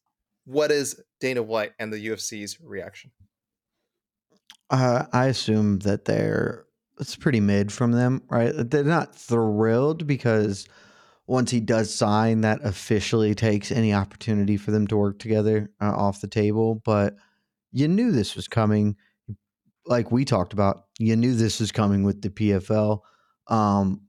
[0.45, 3.11] What is Dana White and the UFC's reaction?
[4.69, 6.65] Uh, I assume that they're
[6.99, 8.53] it's pretty mid from them, right?
[8.55, 10.67] They're not thrilled because
[11.27, 15.91] once he does sign, that officially takes any opportunity for them to work together uh,
[15.95, 16.81] off the table.
[16.85, 17.15] But
[17.71, 18.95] you knew this was coming.
[19.85, 22.99] Like we talked about, you knew this was coming with the PFL.
[23.47, 24.01] Um,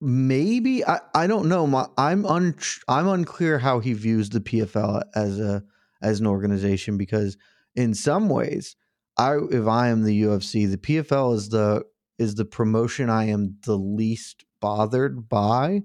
[0.00, 1.66] maybe I, I don't know.
[1.66, 2.54] My, I'm un,
[2.88, 5.62] I'm unclear how he views the PFL as a
[6.02, 7.36] as an organization because
[7.74, 8.76] in some ways,
[9.16, 11.84] I if I am the UFC, the PFL is the
[12.18, 15.82] is the promotion I am the least bothered by.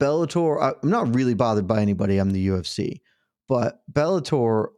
[0.00, 2.18] Bellator, I'm not really bothered by anybody.
[2.18, 3.00] I'm the UFC,
[3.48, 4.68] but Bellator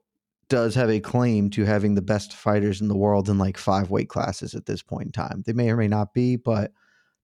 [0.48, 3.90] does have a claim to having the best fighters in the world in like five
[3.90, 5.42] weight classes at this point in time.
[5.44, 6.72] They may or may not be, but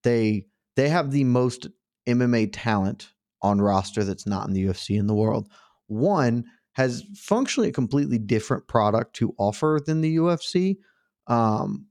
[0.03, 1.69] they they have the most
[2.09, 5.49] MMA talent on roster that's not in the UFC in the world.
[5.87, 10.79] One has functionally a completely different product to offer than the UFC,
[11.27, 11.87] um,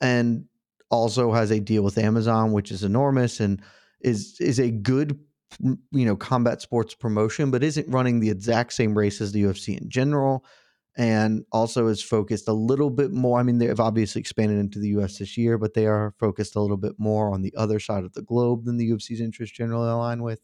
[0.00, 0.44] and
[0.90, 3.60] also has a deal with Amazon, which is enormous and
[4.00, 5.18] is is a good
[5.60, 9.80] you know combat sports promotion, but isn't running the exact same race as the UFC
[9.80, 10.44] in general
[10.98, 13.38] and also is focused a little bit more.
[13.38, 16.60] I mean, they've obviously expanded into the US this year, but they are focused a
[16.60, 19.88] little bit more on the other side of the globe than the UFC's interests generally
[19.88, 20.40] align with.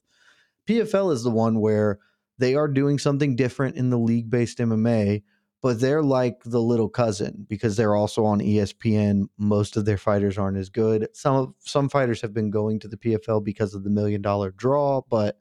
[0.69, 1.99] PFL is the one where
[2.39, 5.25] they are doing something different in the league based MMA,
[5.61, 9.25] but they're like the little cousin because they're also on ESPN.
[9.37, 11.09] Most of their fighters aren't as good.
[11.15, 15.03] Some some fighters have been going to the PFL because of the million dollar draw,
[15.09, 15.41] but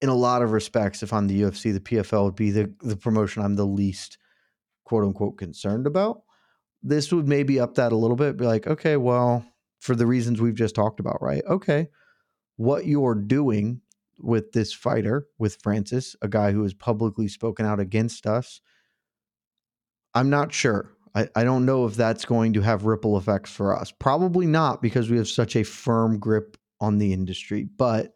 [0.00, 2.96] in a lot of respects, if I'm the UFC, the PFL would be the, the
[2.96, 4.18] promotion I'm the least
[4.84, 6.22] quote unquote concerned about.
[6.82, 9.44] This would maybe up that a little bit, be like, okay, well,
[9.80, 11.42] for the reasons we've just talked about, right?
[11.48, 11.88] Okay,
[12.56, 13.80] what you're doing
[14.20, 18.60] with this fighter, with Francis, a guy who has publicly spoken out against us,
[20.14, 20.92] I'm not sure.
[21.14, 23.90] I, I don't know if that's going to have ripple effects for us.
[23.90, 27.64] Probably not because we have such a firm grip on the industry.
[27.64, 28.14] But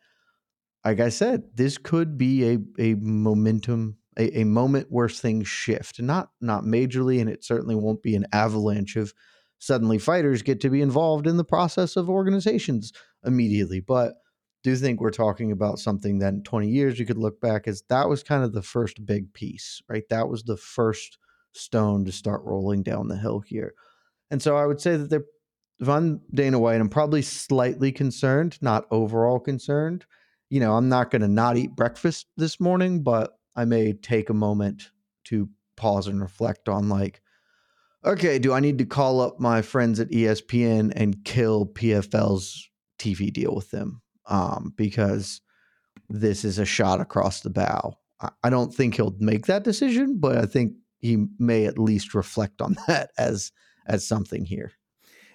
[0.85, 6.01] like I said, this could be a a momentum, a, a moment where things shift.
[6.01, 9.15] Not not majorly, and it certainly won't be an avalanche of
[9.59, 12.93] suddenly fighters get to be involved in the process of organizations
[13.25, 13.81] immediately.
[13.81, 14.15] But
[14.65, 17.83] do think we're talking about something that in 20 years you could look back as
[17.89, 20.05] that was kind of the first big piece, right?
[20.11, 21.19] That was the first
[21.53, 23.75] stone to start rolling down the hill here.
[24.31, 25.25] And so I would say that they're
[25.81, 30.07] Von Dana White, I'm probably slightly concerned, not overall concerned.
[30.53, 34.29] You know, I'm not going to not eat breakfast this morning, but I may take
[34.29, 34.91] a moment
[35.25, 37.23] to pause and reflect on like,
[38.05, 43.33] okay, do I need to call up my friends at ESPN and kill PFL's TV
[43.33, 44.03] deal with them?
[44.27, 45.41] Um, because
[46.11, 47.95] this is a shot across the bow.
[48.45, 52.61] I, don't think he'll make that decision, but I think he may at least reflect
[52.61, 53.53] on that as
[53.87, 54.73] as something here.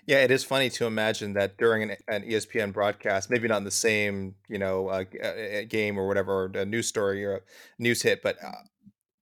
[0.08, 3.66] Yeah, it is funny to imagine that during an, an ESPN broadcast, maybe not in
[3.66, 7.42] the same you know uh, uh, game or whatever, or a news story or a
[7.78, 8.64] news hit, but uh,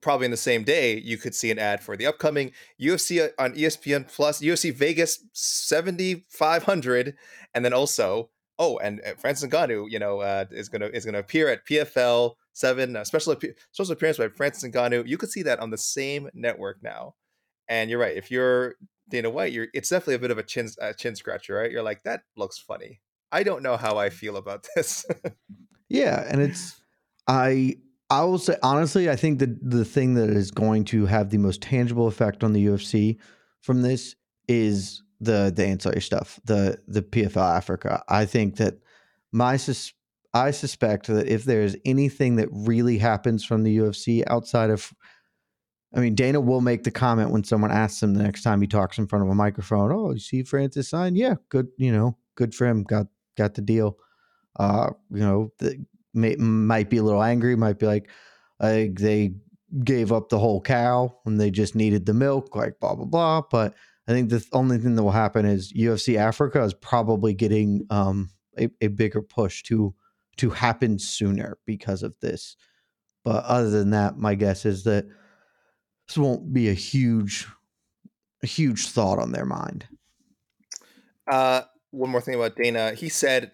[0.02, 3.30] probably in the same day, you could see an ad for the upcoming UFC uh,
[3.41, 7.15] on ESPN Plus, UFC Vegas 7500,
[7.56, 11.19] and then also oh, and uh, Francis Ngannou, you know, uh, is gonna is gonna
[11.19, 13.36] appear at PFL seven, uh, special
[13.71, 15.08] special appearance by Francis Ngannou.
[15.08, 17.15] You could see that on the same network now.
[17.67, 18.15] And you're right.
[18.15, 18.76] If you're
[19.10, 21.72] Dana White, you're it's definitely a bit of a chin uh, chin scratcher, right?
[21.72, 23.02] You're like that looks funny.
[23.32, 25.06] I don't know how I feel about this.
[25.89, 26.80] yeah, and it's
[27.28, 27.78] I
[28.10, 31.38] I will say honestly, I think that the thing that is going to have the
[31.38, 33.18] most tangible effect on the UFC
[33.62, 34.15] from this
[34.48, 38.04] is the the ancillary stuff, the the PFL Africa.
[38.08, 38.76] I think that
[39.32, 39.94] my sus-
[40.34, 44.94] I suspect that if there's anything that really happens from the UFC outside of
[45.96, 48.68] I mean, Dana will make the comment when someone asks him the next time he
[48.68, 49.94] talks in front of a microphone.
[49.94, 51.16] Oh, you see Francis sign?
[51.16, 51.70] Yeah, good.
[51.78, 52.84] You know, good for him.
[52.84, 53.98] Got got the deal.
[54.58, 57.56] Uh, you know, the, may, might be a little angry.
[57.56, 58.10] Might be like,
[58.60, 59.36] uh, they
[59.84, 62.56] gave up the whole cow and they just needed the milk.
[62.56, 63.42] Like blah blah blah.
[63.50, 63.74] But
[64.08, 68.32] I think the only thing that will happen is UFC Africa is probably getting um,
[68.60, 69.96] a, a bigger push to
[70.38, 72.58] to happen sooner because of this.
[73.24, 75.06] But other than that, my guess is that
[76.08, 77.48] this won't be a huge,
[78.44, 79.88] a huge thought on their mind.
[81.28, 82.94] Uh, one more thing about Dana.
[82.94, 83.52] He said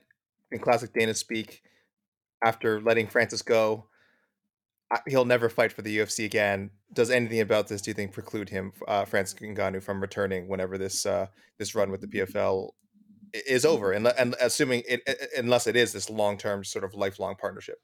[0.51, 1.61] in classic Dana speak
[2.43, 3.85] after letting Francis go,
[5.07, 6.71] he'll never fight for the UFC again.
[6.93, 10.77] Does anything about this, do you think, preclude him, uh, Francis Ngannou, from returning whenever
[10.77, 12.71] this uh, this run with the PFL
[13.33, 13.93] is over?
[13.93, 15.01] And, and assuming it,
[15.37, 17.77] unless it is this long term, sort of lifelong partnership.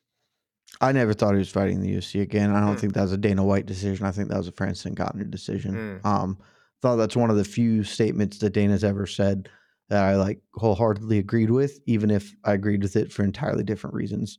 [0.80, 2.52] I never thought he was fighting the UFC again.
[2.52, 2.80] I don't mm.
[2.80, 4.06] think that was a Dana White decision.
[4.06, 6.02] I think that was a Francis Ngannou decision.
[6.04, 6.06] Mm.
[6.06, 6.38] Um,
[6.82, 9.50] thought that's one of the few statements that Dana's ever said
[9.90, 13.96] that I like wholeheartedly agreed with, even if I agreed with it for entirely different
[13.96, 14.38] reasons.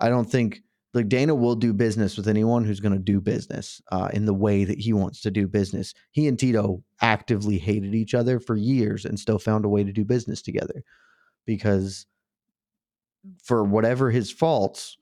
[0.00, 0.62] I don't think
[0.94, 4.34] like Dana will do business with anyone who's going to do business uh, in the
[4.34, 5.92] way that he wants to do business.
[6.10, 9.92] He and Tito actively hated each other for years and still found a way to
[9.92, 10.82] do business together
[11.44, 12.06] because
[13.44, 14.96] for whatever his faults,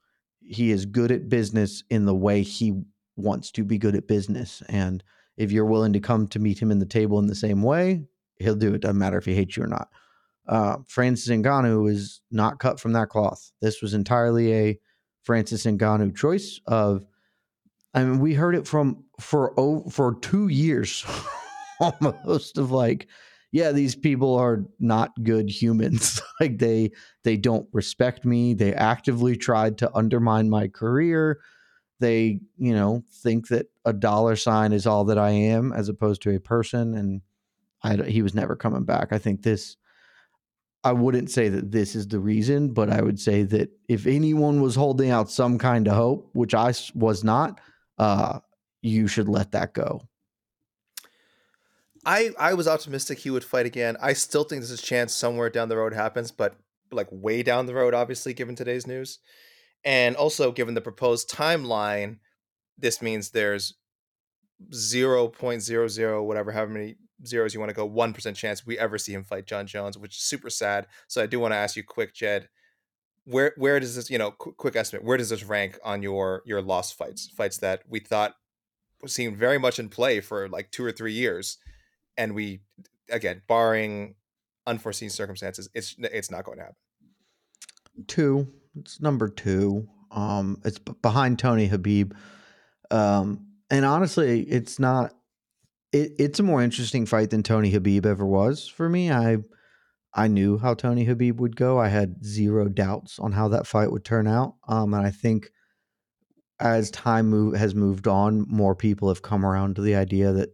[0.46, 2.82] he is good at business in the way he
[3.16, 4.62] wants to be good at business.
[4.68, 5.02] And
[5.36, 8.04] if you're willing to come to meet him in the table in the same way,
[8.38, 8.82] he'll do it.
[8.82, 9.88] Doesn't matter if he hates you or not.
[10.46, 13.50] Uh, Francis Ngannou is not cut from that cloth.
[13.62, 14.78] This was entirely a
[15.22, 17.04] Francis Ngannou choice of
[17.94, 21.04] I mean we heard it from for oh, for 2 years
[21.80, 23.08] almost of like
[23.54, 26.20] yeah these people are not good humans.
[26.40, 26.90] Like they
[27.22, 28.54] they don't respect me.
[28.54, 31.38] They actively tried to undermine my career.
[32.00, 36.22] They you know think that a dollar sign is all that I am as opposed
[36.22, 37.22] to a person and
[37.84, 39.12] I, he was never coming back.
[39.12, 39.76] I think this
[40.82, 44.60] I wouldn't say that this is the reason, but I would say that if anyone
[44.60, 47.60] was holding out some kind of hope, which I was not,
[47.98, 48.40] uh,
[48.82, 50.02] you should let that go.
[52.06, 53.96] I I was optimistic he would fight again.
[54.00, 56.56] I still think there's a chance somewhere down the road happens, but
[56.90, 59.18] like way down the road, obviously, given today's news,
[59.84, 62.18] and also given the proposed timeline,
[62.78, 63.74] this means there's
[64.72, 66.96] zero point zero zero whatever, however many
[67.26, 69.98] zeros you want to go, one percent chance we ever see him fight Jon Jones,
[69.98, 70.86] which is super sad.
[71.08, 72.48] So I do want to ask you, quick, Jed,
[73.24, 76.42] where where does this you know qu- quick estimate where does this rank on your
[76.44, 78.34] your lost fights fights that we thought
[79.06, 81.58] seemed very much in play for like two or three years
[82.16, 82.60] and we
[83.10, 84.14] again barring
[84.66, 86.76] unforeseen circumstances it's it's not going to happen
[88.06, 88.48] Two,
[88.78, 89.88] it's number two.
[90.10, 92.12] Um, it's behind Tony Khabib.
[92.90, 95.12] Um, and honestly, it's not.
[95.92, 99.12] It, it's a more interesting fight than Tony Khabib ever was for me.
[99.12, 99.38] I
[100.12, 101.78] I knew how Tony Khabib would go.
[101.78, 104.56] I had zero doubts on how that fight would turn out.
[104.68, 105.50] Um, and I think
[106.60, 110.50] as time move, has moved on, more people have come around to the idea that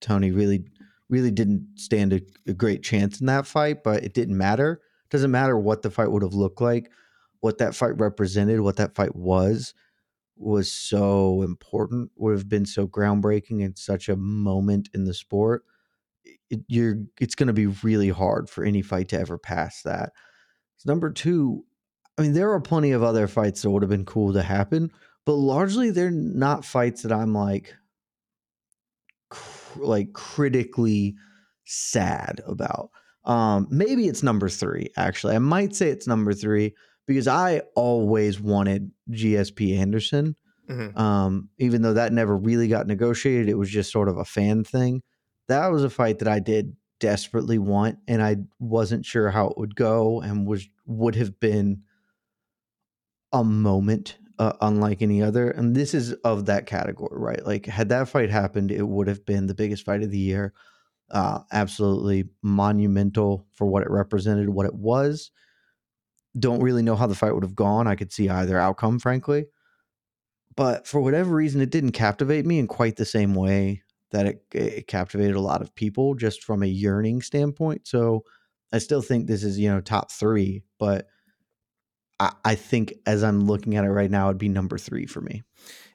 [0.00, 0.64] Tony really,
[1.12, 3.84] really didn't stand a, a great chance in that fight.
[3.84, 4.80] But it didn't matter.
[5.10, 6.90] Doesn't matter what the fight would have looked like,
[7.40, 9.74] what that fight represented, what that fight was
[10.36, 12.10] was so important.
[12.16, 15.64] Would have been so groundbreaking and such a moment in the sport
[16.50, 20.12] it, you're it's going to be really hard for any fight to ever pass that.
[20.76, 21.64] So number two,
[22.18, 24.90] I mean, there are plenty of other fights that would have been cool to happen,
[25.24, 27.74] but largely they're not fights that I'm like,
[29.76, 31.14] like critically
[31.64, 32.90] sad about.
[33.24, 34.88] Um, maybe it's number three.
[34.96, 36.74] Actually, I might say it's number three
[37.06, 40.36] because I always wanted GSP Anderson.
[40.68, 40.96] Mhm.
[40.98, 44.64] Um, even though that never really got negotiated, it was just sort of a fan
[44.64, 45.02] thing
[45.48, 49.58] that was a fight that I did desperately want, and I wasn't sure how it
[49.58, 51.82] would go, and was would have been
[53.32, 55.50] a moment uh, unlike any other.
[55.50, 57.44] And this is of that category, right?
[57.46, 60.52] Like, had that fight happened, it would have been the biggest fight of the year.
[61.10, 65.30] Uh, absolutely monumental for what it represented, what it was.
[66.38, 67.86] Don't really know how the fight would have gone.
[67.86, 69.46] I could see either outcome, frankly.
[70.56, 74.44] But for whatever reason, it didn't captivate me in quite the same way that it,
[74.52, 77.86] it captivated a lot of people just from a yearning standpoint.
[77.86, 78.24] So
[78.72, 81.06] I still think this is, you know, top three, but
[82.22, 85.20] I, I think as I'm looking at it right now, it'd be number three for
[85.20, 85.42] me.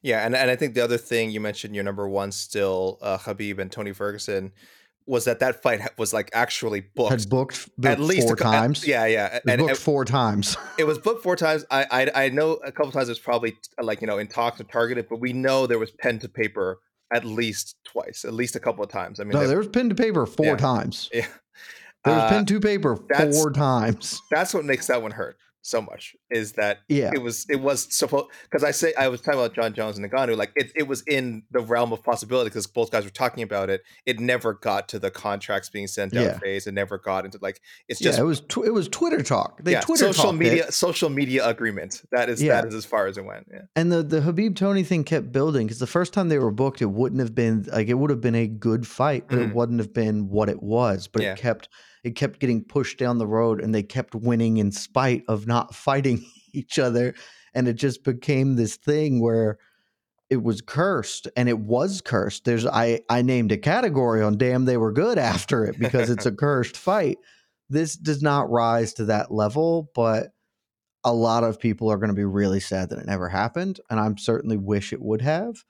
[0.01, 3.17] Yeah, and, and I think the other thing you mentioned, your number one still, uh,
[3.17, 4.51] Khabib and Tony Ferguson,
[5.05, 8.47] was that that fight was like actually booked Had booked at least four a cou-
[8.49, 8.85] at- times.
[8.87, 10.57] yeah, yeah, and booked it, four times.
[10.77, 11.65] it was booked four times.
[11.71, 14.59] I, I I know a couple times it was probably like you know in talks
[14.59, 16.79] or targeted, but we know there was pen to paper
[17.13, 19.21] at least twice, at least a couple of times.
[19.21, 20.55] I mean, no, there- there was pen to paper four Yeah.
[20.57, 21.09] times.
[21.13, 21.25] yeah,
[22.03, 24.21] There was Uh, pen to paper four times.
[24.29, 25.37] that's what makes that one hurt
[25.67, 27.11] so much is that Yeah.
[27.13, 30.09] it was it was supposed because I say I was talking about Jon Jones and
[30.09, 33.43] Ngannou like it, it was in the realm of possibility because both guys were talking
[33.43, 33.81] about it.
[34.05, 36.39] It never got to the contracts being sent out Yeah.
[36.39, 36.67] phase.
[36.67, 37.59] It never got into like
[37.89, 39.61] it's yeah, just it was tw- it was Twitter talk.
[39.63, 40.73] They yeah, Twitter social media it.
[40.73, 42.01] social media agreement.
[42.11, 42.61] That is Yeah.
[42.61, 43.47] that is as far as it went.
[43.51, 43.61] Yeah.
[43.75, 46.81] And the the Khabib Tony thing kept building because the first time they were booked,
[46.81, 49.49] it wouldn't have been like it would have been a good fight, but Mhm.
[49.49, 51.07] it wouldn't have been what it was.
[51.09, 51.33] But Yeah.
[51.33, 51.67] it kept
[52.07, 55.75] it kept getting pushed down the road, and they kept winning in spite of not
[55.87, 57.13] fighting each other,
[57.53, 59.59] and it just became this thing where
[60.29, 62.45] it was cursed, and it was cursed.
[62.45, 66.25] There's I I named a category on damn they were good after it because it's
[66.25, 67.17] a cursed fight.
[67.69, 70.29] This does not rise to that level, but
[71.03, 73.99] a lot of people are going to be really sad that it never happened and
[73.99, 75.63] i'm certainly wish it would have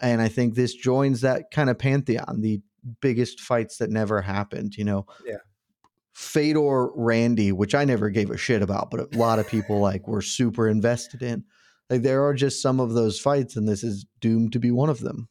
[0.00, 2.60] and i think this joins that kind of pantheon the
[3.00, 5.36] biggest fights that never happened you know Yeah.
[6.12, 10.06] Fedor randy which i never gave a shit about but a lot of people like
[10.06, 11.42] were super invested in
[11.88, 14.90] like there are just some of those fights and this is doomed to be one
[14.90, 15.28] of them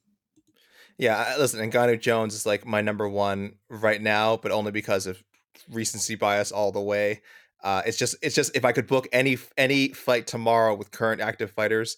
[1.01, 5.23] Yeah, listen, Ngannou Jones is like my number one right now, but only because of
[5.67, 7.21] recency bias all the way.
[7.63, 11.19] Uh, it's just, it's just if I could book any any fight tomorrow with current
[11.19, 11.97] active fighters,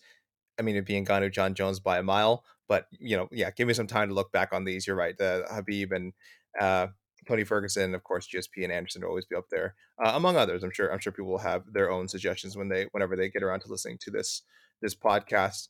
[0.57, 2.45] I mean, it'd be Ngannou Jon Jones by a mile.
[2.69, 4.87] But you know, yeah, give me some time to look back on these.
[4.87, 6.13] You're right, the Khabib and
[6.57, 6.87] uh,
[7.27, 10.63] Tony Ferguson, of course, GSP and Anderson will always be up there, uh, among others.
[10.63, 13.43] I'm sure, I'm sure people will have their own suggestions when they, whenever they get
[13.43, 14.43] around to listening to this
[14.81, 15.69] this podcast.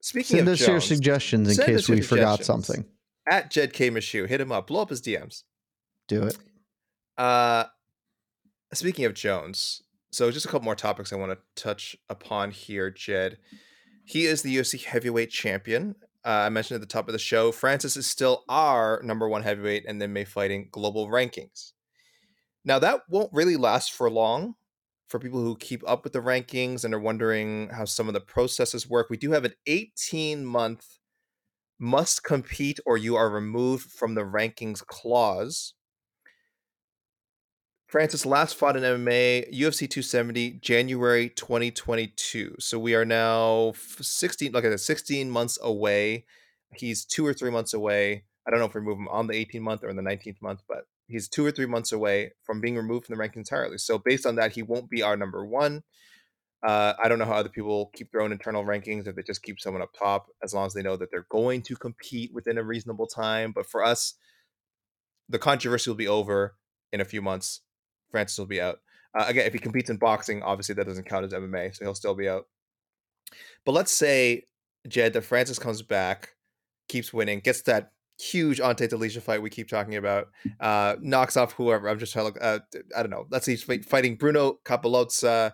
[0.00, 2.84] Speaking send of us your suggestions in case we forgot something
[3.28, 4.28] at Jed K Meshew.
[4.28, 4.66] Hit him up.
[4.66, 5.42] Blow up his DMs.
[6.06, 6.36] do it
[7.16, 7.64] Uh
[8.72, 12.90] speaking of Jones, so just a couple more topics I want to touch upon here,
[12.90, 13.38] Jed.
[14.04, 15.96] He is the UFC heavyweight champion.
[16.28, 19.42] Uh, I mentioned at the top of the show, Francis is still our number one
[19.42, 21.72] heavyweight and then MMA Fighting global rankings.
[22.66, 24.54] Now that won't really last for long.
[25.08, 28.20] For people who keep up with the rankings and are wondering how some of the
[28.20, 30.98] processes work, we do have an 18 month
[31.78, 35.72] must compete or you are removed from the rankings clause.
[37.88, 42.56] Francis last fought in MMA, UFC 270, January 2022.
[42.58, 46.26] So we are now 16, like I said, 16 months away.
[46.74, 48.24] He's two or three months away.
[48.46, 50.42] I don't know if we move him on the 18th month or in the 19th
[50.42, 53.78] month, but he's two or three months away from being removed from the rankings entirely.
[53.78, 55.82] So based on that, he won't be our number one.
[56.62, 59.42] Uh, I don't know how other people keep their own internal rankings if they just
[59.42, 62.58] keep someone up top, as long as they know that they're going to compete within
[62.58, 63.52] a reasonable time.
[63.52, 64.12] But for us,
[65.26, 66.56] the controversy will be over
[66.92, 67.62] in a few months.
[68.10, 68.80] Francis will be out.
[69.14, 71.94] Uh, again, if he competes in boxing, obviously that doesn't count as MMA, so he'll
[71.94, 72.46] still be out.
[73.64, 74.44] But let's say,
[74.86, 76.34] Jed, that Francis comes back,
[76.88, 80.28] keeps winning, gets that huge Ante Delija fight we keep talking about,
[80.60, 81.88] uh, knocks off whoever.
[81.88, 82.58] I'm just trying to look, uh,
[82.96, 83.26] I don't know.
[83.30, 85.52] Let's say he's fighting Bruno Cappelozza,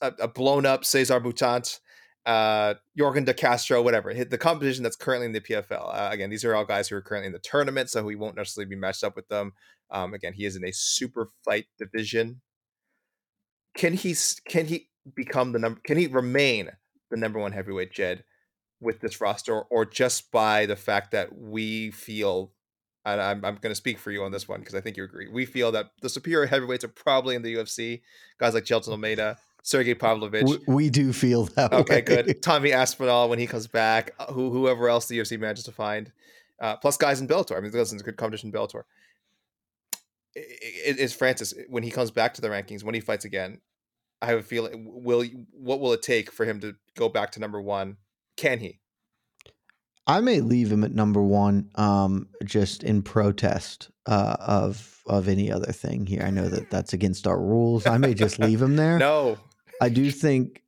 [0.00, 1.80] a, a blown up Cesar Mutant,
[2.26, 4.12] uh, Yorgan De Castro, whatever.
[4.12, 5.94] The competition that's currently in the PFL.
[5.94, 8.36] Uh, again, these are all guys who are currently in the tournament, so he won't
[8.36, 9.52] necessarily be matched up with them.
[9.90, 12.40] Um, again, he is in a super fight division.
[13.76, 14.16] Can he?
[14.48, 15.80] Can he become the number?
[15.84, 16.70] Can he remain
[17.10, 18.24] the number one heavyweight, Jed,
[18.80, 22.52] with this roster, or just by the fact that we feel?
[23.04, 25.04] And I'm, I'm going to speak for you on this one because I think you
[25.04, 25.28] agree.
[25.28, 28.00] We feel that the superior heavyweights are probably in the UFC.
[28.40, 30.44] Guys like Jailton Almeida, Sergey Pavlovich.
[30.44, 32.00] We, we, do feel that okay, way.
[32.02, 32.40] good.
[32.42, 36.12] Tommy Aspinall when he comes back, uh, who whoever else the UFC manages to find,
[36.60, 37.56] uh, plus guys in Bellator.
[37.56, 38.84] I mean, this is a good competition in Bellator.
[40.36, 43.60] Is Francis when he comes back to the rankings when he fights again?
[44.22, 47.40] I have a feeling will what will it take for him to go back to
[47.40, 47.96] number one?
[48.36, 48.78] Can he?
[50.06, 55.50] I may leave him at number one, um, just in protest uh, of of any
[55.50, 56.22] other thing here.
[56.22, 57.84] I know that that's against our rules.
[57.84, 59.00] I may just leave him there.
[59.00, 59.38] no,
[59.80, 60.62] I do think.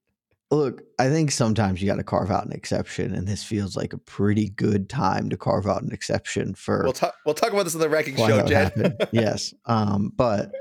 [0.51, 3.93] Look, I think sometimes you got to carve out an exception, and this feels like
[3.93, 6.85] a pretty good time to carve out an exception for.
[6.85, 7.15] We'll talk.
[7.27, 9.09] We'll talk about this in the ranking show, Jed.
[9.13, 10.53] yes, um, but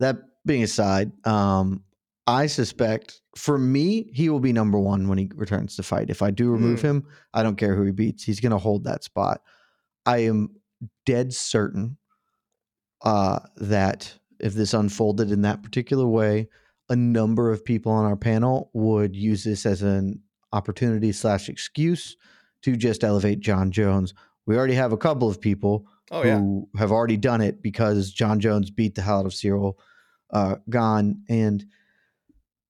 [0.00, 1.84] that being aside, um,
[2.26, 6.10] I suspect for me, he will be number one when he returns to fight.
[6.10, 6.84] If I do remove mm.
[6.84, 8.24] him, I don't care who he beats.
[8.24, 9.42] He's going to hold that spot.
[10.06, 10.56] I am
[11.04, 11.96] dead certain
[13.02, 16.48] uh, that if this unfolded in that particular way,
[16.88, 20.20] a number of people on our panel would use this as an
[20.52, 22.16] opportunity slash excuse
[22.62, 24.14] to just elevate Jon Jones.
[24.46, 26.80] We already have a couple of people oh, who yeah.
[26.80, 29.74] have already done it because Jon Jones beat the hell out of Ciryl
[30.30, 31.22] uh, Gane.
[31.28, 31.64] And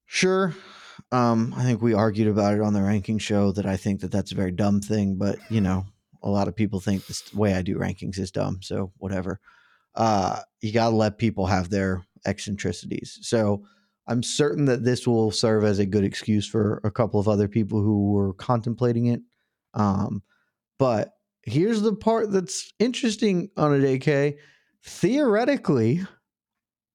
[0.06, 0.54] sure,
[1.10, 4.12] um, I think we argued about it on the ranking show that I think that
[4.12, 5.86] that's a very dumb thing, but you know,
[6.22, 8.60] a lot of people think this way I do rankings is dumb.
[8.62, 9.40] So whatever.
[9.94, 13.18] Uh, you got to let people have their eccentricities.
[13.22, 13.64] So
[14.06, 17.48] I'm certain that this will serve as a good excuse for a couple of other
[17.48, 19.20] people who were contemplating it.
[19.72, 20.22] Um,
[20.78, 24.36] but here's the part that's interesting on it, AK.
[24.84, 26.04] Theoretically,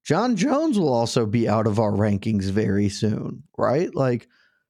[0.04, 3.94] Jon Jones will also be out of our rankings very soon, right?
[3.94, 4.28] Like,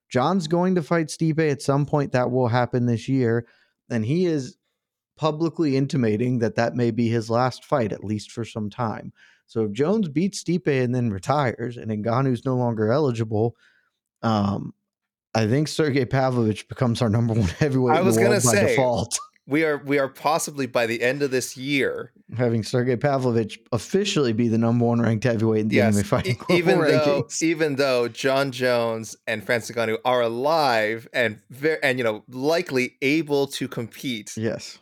[0.09, 2.11] Jon's going to fight Stipe at some point.
[2.11, 3.47] That will happen this year.
[3.89, 4.57] And he is
[5.17, 9.13] publicly intimating that that may be his last fight, at least for some time.
[9.51, 13.57] So if Jones beats Stipe and then retires, and Ngannou's no longer eligible,
[14.21, 14.73] um,
[15.35, 17.97] I think Sergey Pavlovich becomes our number one heavyweight.
[17.97, 19.19] I was going to say default.
[19.45, 24.31] We are we are possibly by the end of this year having Sergey Pavlovich officially
[24.31, 27.75] be the number one ranked heavyweight in the yes, MMA fighting e- even though even
[27.75, 33.47] though Jon Jones and Francis Ngannou are alive and very and you know likely able
[33.47, 34.37] to compete.
[34.37, 34.77] Yes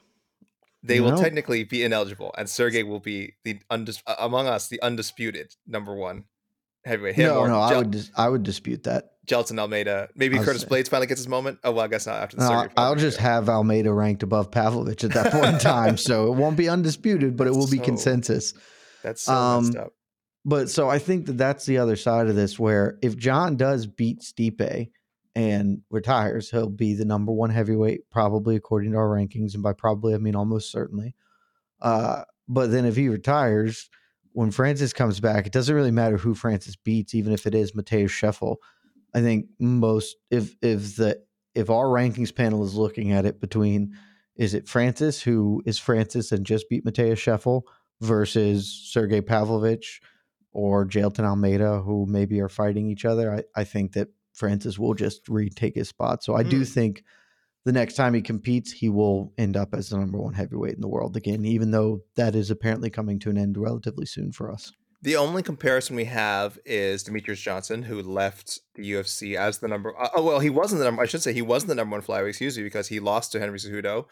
[0.83, 4.81] they you will technically be ineligible, and Sergey will be the undis- among us the
[4.81, 6.25] undisputed number one
[6.85, 7.15] heavyweight.
[7.15, 9.11] Him no, no, Jel- I would dis- I would dispute that.
[9.27, 10.65] Jailton Almeida, maybe Curtis.
[10.65, 11.59] Blaydes finally gets his moment.
[11.63, 12.73] Oh well, I guess not after the no, Sergey.
[12.77, 16.57] I'll just have Almeida ranked above Pavlovich at that point in time, so it won't
[16.57, 18.53] be undisputed, but that's it will be so, consensus.
[19.03, 19.93] That's so um, messed up.
[20.45, 23.85] But so I think that that's the other side of this, where if Jon does
[23.85, 24.89] beat Stipe
[25.39, 29.53] and retires, he'll be the number one heavyweight, probably according to our rankings.
[29.53, 31.15] And by probably, I mean almost certainly.
[31.81, 33.89] Uh, but then if he retires,
[34.33, 37.71] when Francis comes back, it doesn't really matter who Francis beats, even if it is
[37.71, 38.57] Matheus Scheffel.
[39.13, 41.21] I think most if if the
[41.55, 43.95] if our rankings panel is looking at it between
[44.35, 47.61] is it Francis who is Francis and just beat Matheus Scheffel
[48.01, 50.01] versus Sergey Pavlovich
[50.51, 54.09] or Jailton Almeida who maybe are fighting each other, I, I think that
[54.39, 56.23] Francis will just retake his spot.
[56.23, 56.49] So I mm.
[56.49, 57.03] do think
[57.65, 60.81] the next time he competes, he will end up as the number one heavyweight in
[60.81, 64.51] the world again, even though that is apparently coming to an end relatively soon for
[64.51, 64.71] us.
[65.01, 69.97] The only comparison we have is Demetrious Johnson, who left the UFC as the number.
[69.97, 71.01] Uh, oh well, he wasn't the number.
[71.01, 73.39] I should say he wasn't the number one flyweight, excuse me, because he lost to
[73.39, 74.05] Henry Cejudo.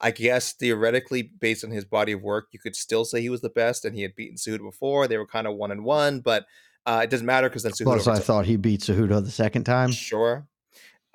[0.00, 3.40] I guess theoretically, based on his body of work, you could still say he was
[3.40, 5.06] the best, and he had beaten Cejudo before.
[5.06, 6.44] They were kind of one and one, but
[6.86, 7.84] uh, it doesn't matter because then Cejudo.
[7.84, 9.90] Plus, I thought he beat Cejudo the second time.
[9.90, 10.46] Sure.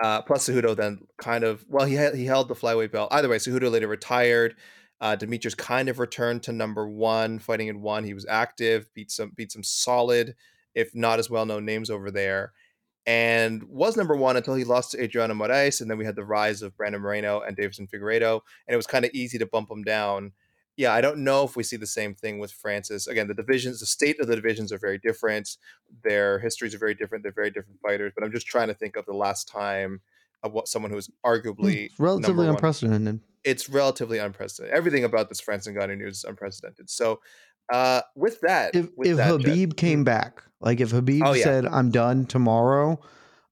[0.04, 3.10] Uh, plus, Cejudo then kind of well, he he held the flyweight belt.
[3.12, 4.56] Either way, Cejudo later retired.
[5.00, 8.04] Uh, Demetrius kind of returned to number one, fighting in one.
[8.04, 10.36] He was active, beat some beat some solid,
[10.76, 12.52] if not as well known names over there,
[13.06, 16.26] and was number one until he lost to Adriano Moraes, and then we had the
[16.26, 19.72] rise of Brandon Moreno and Deiveson Figueiredo, and it was kind of easy to bump
[19.72, 20.34] him down.
[20.78, 23.06] Yeah, I don't know if we see the same thing with Francis.
[23.08, 25.58] Again, the divisions, the state of the divisions are very different.
[26.04, 27.24] Their histories are very different.
[27.24, 28.14] They're very different fighters.
[28.16, 30.02] But I'm just trying to think of the last time
[30.44, 33.20] of what someone who's arguably It's relatively unprecedented.
[33.44, 34.76] It's relatively unprecedented.
[34.76, 36.90] Everything about this Francis Ngannou news is unprecedented.
[36.90, 37.20] So,
[37.72, 41.34] uh, with that, If with if that, Jen- Khabib came back, like if Khabib Oh,
[41.34, 41.44] yeah.
[41.44, 43.00] said, "I'm done tomorrow,"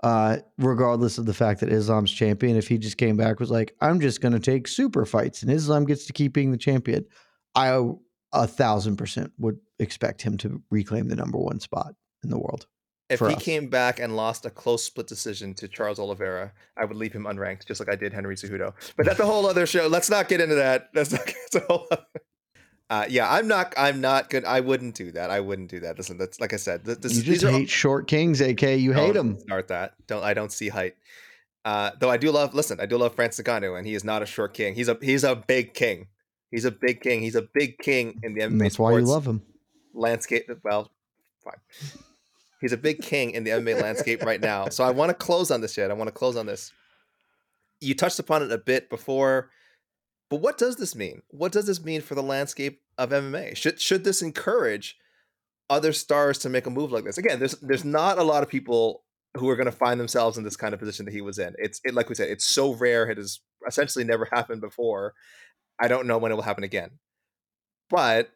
[0.02, 3.76] uh, regardless of the fact that Islam's champion, if he just came back was like,
[3.82, 7.06] "I'm just going to take super fights," and Islam gets to keep being the champion,
[7.56, 7.82] I
[8.32, 12.68] a thousand percent would expect him to reclaim the number one spot in the world.
[13.10, 13.44] if he us.
[13.44, 17.24] came back and lost a close split decision to Charles Oliveira, I would leave him
[17.24, 18.74] unranked, just like I did Henry Cejudo.
[18.96, 19.88] But that's a whole other show.
[19.88, 20.90] Let's not get into that.
[20.94, 21.26] That's not.
[21.52, 21.88] That's a whole.
[21.92, 22.04] Other...
[22.90, 23.74] Uh, yeah, I'm not.
[23.78, 24.46] I'm not good.
[24.46, 25.30] I wouldn't do that.
[25.30, 25.98] I wouldn't do that.
[25.98, 26.86] Listen, that's like I said.
[26.86, 28.64] This, you these just are- hate short kings, AK.
[28.80, 29.40] You hate them.
[29.40, 29.94] Start that.
[30.08, 30.24] Don't.
[30.24, 30.96] I don't see height.
[31.64, 32.56] Uh, though I do love.
[32.56, 34.74] Listen, I do love Francis Ngannou, and he is not a short king.
[34.74, 34.98] He's a.
[35.02, 36.08] He's a big king.
[36.50, 37.22] He's a big king.
[37.22, 39.44] He's a big king in the And MMA that's why you love him.
[39.94, 40.50] landscape.
[40.64, 40.90] Well,
[41.44, 41.54] fine.
[42.60, 44.68] He's a big king in the MMA landscape right now.
[44.70, 45.92] So I want to close on this yet.
[45.92, 46.74] I want to close on this.
[47.82, 49.52] You touched upon it a bit before,
[50.30, 51.22] but what does this mean?
[51.30, 53.58] What does this mean for the landscape of MMA?
[53.58, 54.96] Should should this encourage
[55.70, 57.18] other stars to make a move like this?
[57.18, 59.04] Again, there's there's not a lot of people
[59.38, 61.54] who are going to find themselves in this kind of position that he was in.
[61.58, 63.10] It's it, like we said, it's so rare.
[63.10, 65.14] It has essentially never happened before.
[65.80, 66.92] I don't know when it will happen again.
[67.90, 68.30] But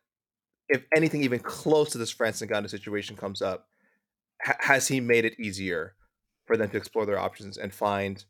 [0.70, 3.68] if anything even close to this Francis Ngannou situation comes up,
[4.42, 5.94] ha- has he made it easier
[6.48, 8.26] for them to explore their options and find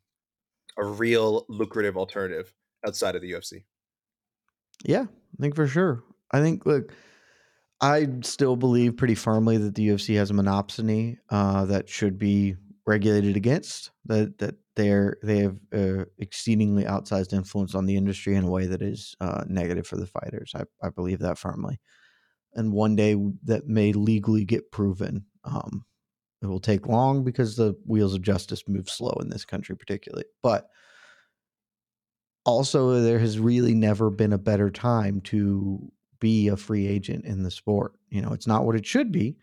[0.78, 2.54] a real lucrative alternative
[2.86, 3.64] outside of the UFC?
[4.84, 6.04] Yeah, I think for sure.
[6.32, 6.92] I think look,
[7.82, 12.56] I still believe pretty firmly that the UFC has a monopsony uh, that should be
[12.86, 13.92] regulated against.
[14.06, 18.66] That that they're they have uh, exceedingly outsized influence on the industry in a way
[18.66, 20.54] that is uh, negative for the fighters.
[20.56, 21.80] I, I believe that firmly,
[22.54, 25.26] and one day that may legally get proven.
[25.44, 25.86] Um,
[26.42, 30.26] it will take long because the wheels of justice move slow in this country, particularly,
[30.42, 30.68] but
[32.46, 37.44] also there has really never been a better time to be a free agent in
[37.44, 37.94] the sport.
[38.10, 39.38] You know, it's not what it should be,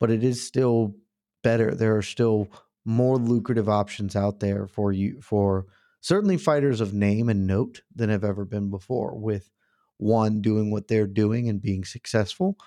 [0.00, 0.94] but it is still
[1.42, 1.74] better.
[1.74, 2.48] There are still
[2.84, 5.66] more lucrative options out there for you for
[6.00, 9.50] certainly fighters of name and note than have ever been before with
[9.96, 12.58] one doing what they're doing and being successful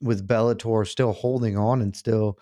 [0.00, 2.38] with Bellator still holding on and still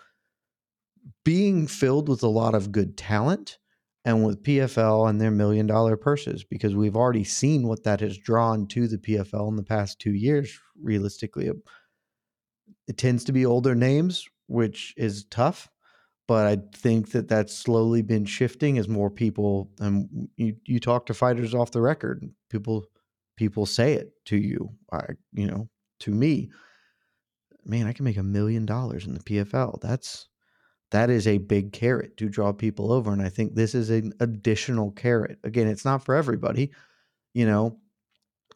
[1.24, 3.58] being filled with a lot of good talent
[4.04, 8.16] and with PFL and their million dollar purses because we've already seen what that has
[8.16, 10.58] drawn to the PFL in the past two years.
[10.80, 11.50] Realistically,
[12.88, 15.68] it tends to be older names, which is tough.
[16.26, 21.06] But I think that that's slowly been shifting as more people and you you talk
[21.06, 22.86] to fighters off the record, people
[23.36, 25.68] people say it to you, I, you know,
[26.00, 26.50] to me.
[27.64, 29.80] Man, I can make a million dollars in the PFL.
[29.80, 30.28] That's
[30.90, 33.12] that is a big carrot to draw people over.
[33.12, 35.38] And I think this is an additional carrot.
[35.44, 36.72] Again, it's not for everybody,
[37.34, 37.78] you know.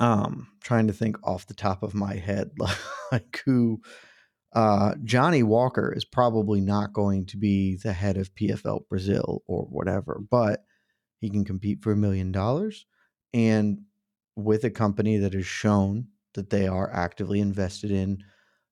[0.01, 2.51] Um, trying to think off the top of my head,
[3.13, 3.81] like who
[4.53, 9.63] uh Johnny Walker is probably not going to be the head of PFL Brazil or
[9.67, 10.65] whatever, but
[11.21, 12.87] he can compete for a million dollars
[13.33, 13.83] and
[14.37, 18.23] with a company that has shown that they are actively invested in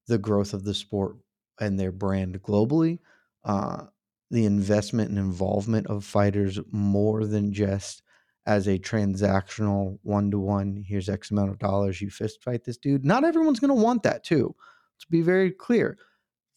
[0.09, 1.17] the growth of the sport
[1.61, 2.99] and their brand globally
[3.45, 3.85] uh,
[4.31, 8.03] the investment and involvement of fighters more than just
[8.47, 10.85] as a transactional one to one.
[10.87, 12.01] Here's X amount of dollars.
[12.01, 13.05] You fist fight this dude.
[13.05, 14.55] Not everyone's going to want that too.
[14.97, 15.99] Let's be very clear.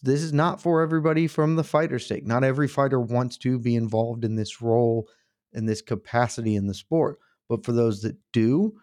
[0.02, 2.26] This is not for everybody from the fighter's sake.
[2.26, 5.08] Not every fighter wants to be involved in this role,
[5.54, 7.18] in this capacity in the sport.
[7.50, 8.76] But for those that do,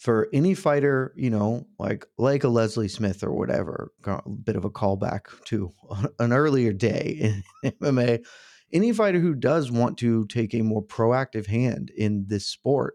[0.00, 4.64] for any fighter, you know, like like a Leslie Smith or whatever, a bit of
[4.64, 5.70] a callback to
[6.18, 8.24] an earlier day in MMA.
[8.72, 12.94] Any fighter who does want to take a more proactive hand in this sport,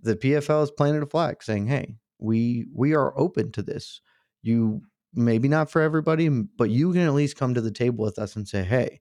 [0.00, 4.02] the PFL is planted a flag saying, "Hey, we we are open to this.
[4.42, 4.82] You
[5.14, 8.36] maybe not for everybody, but you can at least come to the table with us
[8.36, 9.00] and say, "Hey,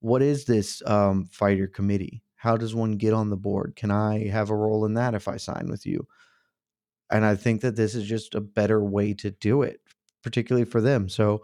[0.00, 2.22] what is this um, fighter committee?
[2.36, 3.74] How does one get on the board?
[3.76, 6.06] Can I have a role in that if I sign with you?
[7.10, 9.80] And I think that this is just a better way to do it,
[10.22, 11.08] particularly for them.
[11.08, 11.42] So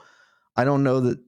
[0.57, 1.19] I don't know that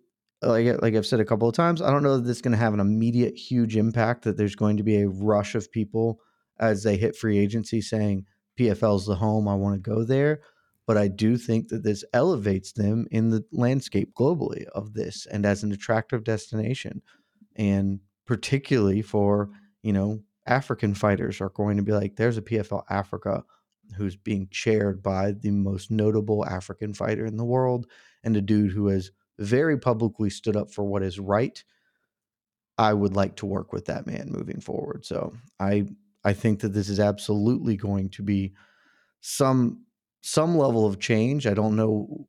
[0.43, 2.53] like like I've said a couple of times, I don't know that this is going
[2.53, 6.21] to have an immediate huge impact that there's going to be a rush of people
[6.61, 8.27] as they hit free agency saying
[8.59, 10.41] PFL's the home, I want to go there.
[10.87, 15.45] But I do think that this elevates them in the landscape globally of this and
[15.45, 17.03] as an attractive destination.
[17.57, 19.51] And particularly for,
[19.83, 23.45] you know, African fighters are going to be like, there's a PFL Africa
[23.97, 27.87] who's being chaired by the most notable African fighter in the world
[28.25, 31.63] and a dude who has very publicly stood up for what is right.
[32.77, 35.05] I would like to work with that man moving forward.
[35.05, 35.87] So I
[36.25, 38.53] I think that this is absolutely going to be
[39.21, 39.85] some
[40.21, 41.47] some level of change.
[41.47, 42.29] I don't know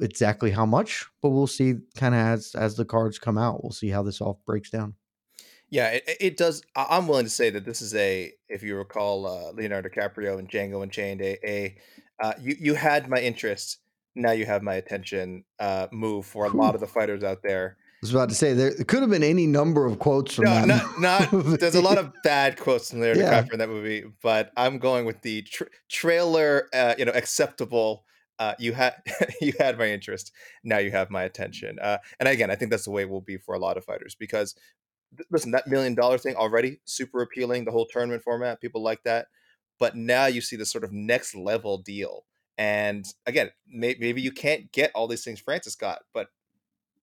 [0.00, 3.62] exactly how much, but we'll see kind of as as the cards come out.
[3.62, 4.94] We'll see how this all breaks down.
[5.68, 6.62] Yeah, it, it does.
[6.76, 10.48] I'm willing to say that this is a, if you recall, uh, Leonardo DiCaprio and
[10.48, 11.76] Django Unchained, a, a
[12.20, 13.78] uh, you you had my interest,
[14.14, 15.44] now you have my attention.
[15.58, 17.76] Uh, move for a lot of the fighters out there.
[17.78, 20.54] I was about to say there could have been any number of quotes from no,
[20.54, 20.66] that.
[20.66, 23.42] Not, not there's a lot of bad quotes from Leonardo yeah.
[23.42, 26.68] DiCaprio in that movie, but I'm going with the tra- trailer.
[26.72, 28.04] Uh, you know, acceptable.
[28.38, 28.94] Uh, you had
[29.40, 30.32] you had my interest.
[30.62, 31.78] Now you have my attention.
[31.80, 33.84] Uh, and again, I think that's the way it will be for a lot of
[33.84, 34.54] fighters because
[35.30, 37.64] listen, that million dollar thing already super appealing.
[37.64, 39.26] The whole tournament format, people like that.
[39.78, 42.24] But now you see the sort of next level deal.
[42.58, 46.28] And again, may, maybe you can't get all these things Francis got, but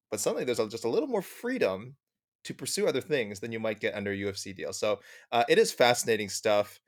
[0.09, 1.95] but suddenly there's just a little more freedom
[2.43, 4.74] to pursue other things than you might get under UFC deal.
[4.74, 4.99] So
[5.32, 6.80] uh, it is fascinating stuff.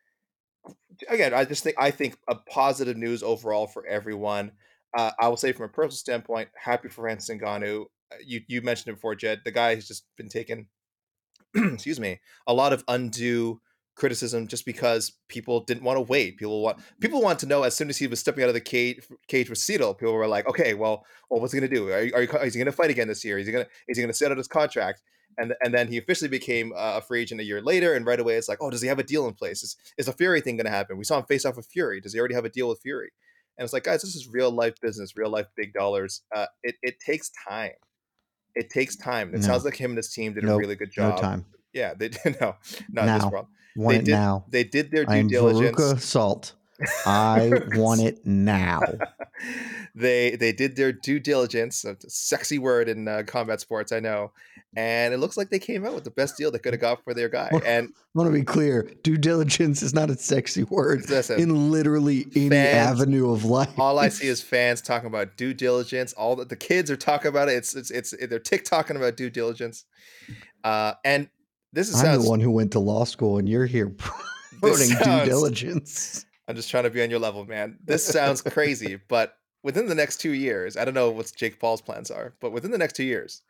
[1.10, 4.52] Again, I just think I think a positive news overall for everyone.
[4.98, 7.86] Uh, I will say from a personal standpoint, happy for Francis Ngannou.
[8.12, 9.42] Uh, you you mentioned it before, Jed.
[9.44, 10.68] The guy has just been taken
[11.74, 13.62] excuse me, a lot of undue
[13.96, 16.38] criticism just because people didn't want to wait.
[16.38, 18.62] People want people want to know as soon as he was stepping out of the
[18.62, 21.90] cage cage with Cedal, people were like, okay, well, well what's he gonna do?
[21.90, 23.38] Are, are you, is he gonna fight again this year?
[23.38, 25.02] Is he gonna is he gonna set out his contract?
[25.38, 28.36] And and then he officially became a free agent a year later, and right away
[28.36, 29.64] it's like, oh, does he have a deal in place?
[29.64, 30.98] Is is a Fury thing gonna happen?
[30.98, 32.00] We saw him face off with Fury.
[32.02, 33.12] Does he already have a deal with Fury?
[33.58, 36.22] And it's like, guys, this is real life business, real life big dollars.
[36.36, 37.72] Uh, it it takes time.
[38.56, 39.34] It takes time.
[39.34, 39.48] It no.
[39.48, 41.16] sounds like him and his team did nope, a really good job.
[41.16, 41.46] No time
[41.76, 42.38] yeah, they did.
[42.42, 42.56] No,
[42.90, 43.18] not now.
[43.18, 43.48] this problem.
[43.76, 44.46] Want they did, now.
[44.50, 45.78] They did their due I am diligence.
[45.78, 46.54] Veruca Salt.
[47.06, 48.82] I want it now.
[49.96, 51.86] they they did their due diligence.
[51.86, 54.32] a sexy word in uh, combat sports, I know.
[54.78, 57.02] And it looks like they came out with the best deal they could have got
[57.04, 57.50] for their guy.
[57.66, 61.72] And I want to be clear: due diligence is not a sexy word listen, in
[61.72, 63.78] literally any fans, avenue of life.
[63.80, 66.12] All I see is fans talking about due diligence.
[66.14, 67.54] All that the kids are talking about it.
[67.54, 69.86] It's it's it's they're TikToking about due diligence.
[70.64, 71.30] Uh, and
[71.72, 74.88] this is I'm sounds, the one who went to law school, and you're here promoting
[74.88, 76.26] sounds, due diligence.
[76.48, 77.78] I'm just trying to be on your level, man.
[77.84, 81.82] This sounds crazy, but within the next two years, I don't know what Jake Paul's
[81.82, 83.42] plans are, but within the next two years,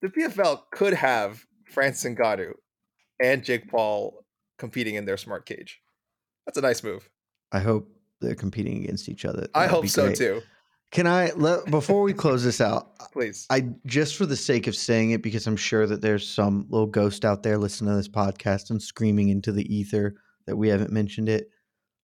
[0.00, 2.52] the PFL could have Francis Ngannou
[3.22, 4.24] and Jake Paul
[4.58, 5.80] competing in their smart cage.
[6.46, 7.08] That's a nice move.
[7.52, 7.88] I hope
[8.20, 9.40] they're competing against each other.
[9.40, 10.42] That'd I hope so too.
[10.90, 13.46] Can I let before we close this out, please?
[13.48, 16.86] I just for the sake of saying it, because I'm sure that there's some little
[16.86, 20.16] ghost out there listening to this podcast and screaming into the ether
[20.46, 21.50] that we haven't mentioned it.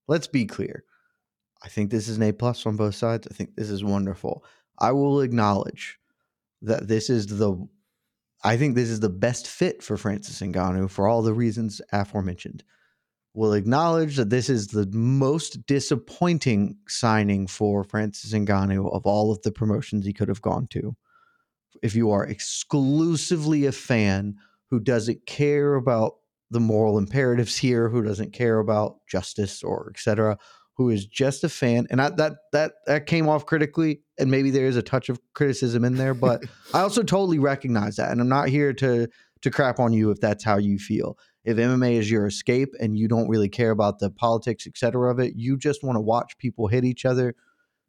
[0.09, 0.85] Let's be clear.
[1.63, 3.27] I think this is an A plus on both sides.
[3.31, 4.45] I think this is wonderful.
[4.79, 5.99] I will acknowledge
[6.63, 7.67] that this is the
[8.45, 12.63] I think this is the best fit for Francis Ngannou for all the reasons aforementioned
[13.37, 19.43] will acknowledge that this is the most disappointing signing for Francis Ngannou of all of
[19.43, 20.97] the promotions he could have gone to.
[21.83, 24.37] If you are exclusively a fan
[24.71, 26.15] who doesn't care about
[26.51, 30.39] the moral imperatives here, who doesn't care about justice or etc.,
[30.75, 34.51] who is just a fan, and I, that that that came off critically, and maybe
[34.51, 36.43] there is a touch of criticism in there, but
[36.75, 39.09] I also totally recognize that, and I'm not here to
[39.43, 41.17] to crap on you if that's how you feel
[41.47, 45.11] if MMA is your escape and you don't really care about the politics, et cetera,
[45.13, 47.37] of it, you just want to watch people hit each other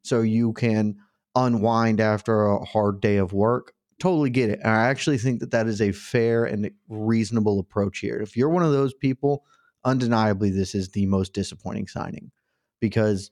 [0.03, 0.95] so you can
[1.35, 3.73] unwind after a hard day of work.
[3.99, 4.59] Totally get it.
[4.63, 8.17] I actually think that that is a fair and reasonable approach here.
[8.17, 9.43] If you're one of those people,
[9.83, 12.31] undeniably, this is the most disappointing signing
[12.79, 13.31] because,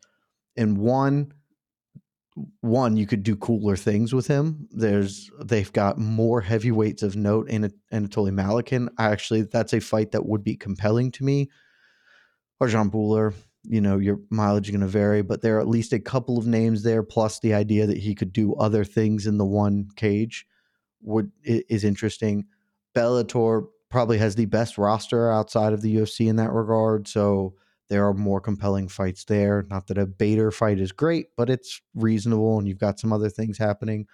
[0.55, 1.31] in one,
[2.61, 7.49] one you could do cooler things with him there's they've got more heavyweights of note
[7.49, 11.49] in Anatoly Malykhin actually that's a fight that would be compelling to me
[12.61, 15.93] Arjan Bhullar you know your mileage is going to vary but there are at least
[15.93, 19.37] a couple of names there plus the idea that he could do other things in
[19.37, 20.45] the one cage
[21.05, 22.45] would is interesting
[22.95, 27.07] Bellator probably has the best roster outside of the UFC in that regard.
[27.07, 27.55] So
[27.89, 29.65] there are more compelling fights there.
[29.69, 33.29] Not that a Bader fight is great, but it's reasonable, and you've got some other
[33.29, 34.07] things happening.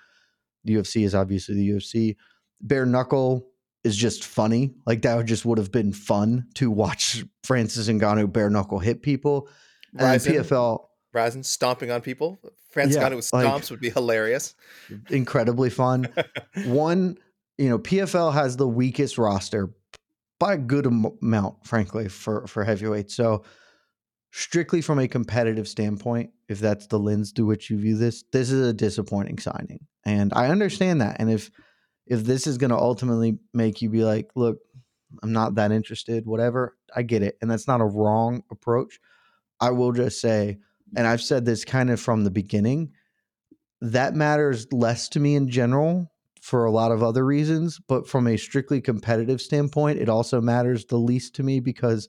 [0.65, 2.17] The UFC is obviously the UFC.
[2.59, 3.47] Bare knuckle
[3.83, 4.73] is just funny.
[4.85, 9.47] Like that just would have been fun to watch Francis Ngannou bare knuckle hit people.
[9.97, 10.43] And Rizin.
[10.43, 12.39] PFL Rizin stomping on people.
[12.71, 14.55] Francis Yeah, with like- stomps would be hilarious.
[15.09, 16.07] incredibly fun.
[16.65, 17.17] One,
[17.57, 19.69] you know, PFL has the weakest roster
[20.39, 23.11] by a good amount, frankly, for for heavyweight.
[23.11, 23.43] So,
[24.31, 28.49] strictly from a competitive standpoint, if that's the lens through which you view this, this
[28.51, 31.17] is a disappointing signing, and I understand that.
[31.19, 31.51] And if
[32.07, 34.57] if this is going to ultimately make you be like, look,
[35.21, 38.99] I'm not that interested, whatever, I get it, and that's not a wrong approach.
[39.59, 40.57] I will just say,
[40.95, 42.91] and I've said this kind of from the beginning
[43.81, 46.11] that matters less to me in general
[46.41, 50.85] for a lot of other reasons, but from a strictly competitive standpoint, it also matters
[50.85, 52.07] the least to me because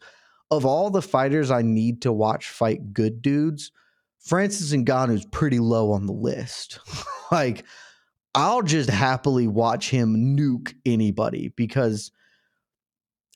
[0.51, 3.72] of all the fighters I need to watch fight good dudes,
[4.20, 6.78] Francis Ngannou's pretty low on the list.
[7.33, 7.64] like,
[8.35, 12.11] I'll just happily watch him nuke anybody because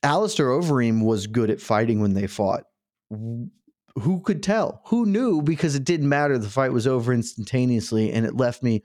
[0.03, 2.63] Alistair Overeem was good at fighting when they fought.
[4.01, 4.81] Who could tell?
[4.85, 5.41] Who knew?
[5.41, 6.37] Because it didn't matter.
[6.37, 8.83] The fight was over instantaneously, and it left me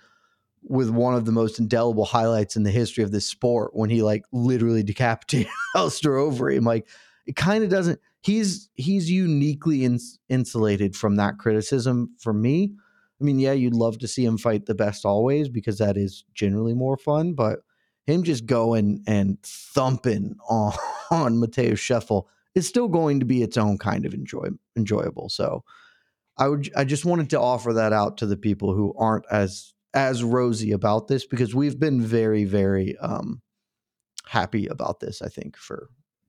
[0.62, 4.02] with one of the most indelible highlights in the history of this sport when he
[4.02, 6.64] like literally decapitated Alistair Overeem.
[6.64, 6.88] Like
[7.26, 8.00] it kind of doesn't.
[8.22, 12.72] He's he's uniquely ins- insulated from that criticism for me.
[13.20, 16.24] I mean, yeah, you'd love to see him fight the best always because that is
[16.34, 17.60] generally more fun, but
[18.06, 20.72] him just going and thumping on,
[21.10, 22.24] on Mateo Scheffel
[22.54, 25.28] is still going to be its own kind of enjoy enjoyable.
[25.28, 25.64] So
[26.36, 29.74] I would I just wanted to offer that out to the people who aren't as
[29.94, 33.42] as rosy about this because we've been very very um
[34.26, 35.88] happy about this I think for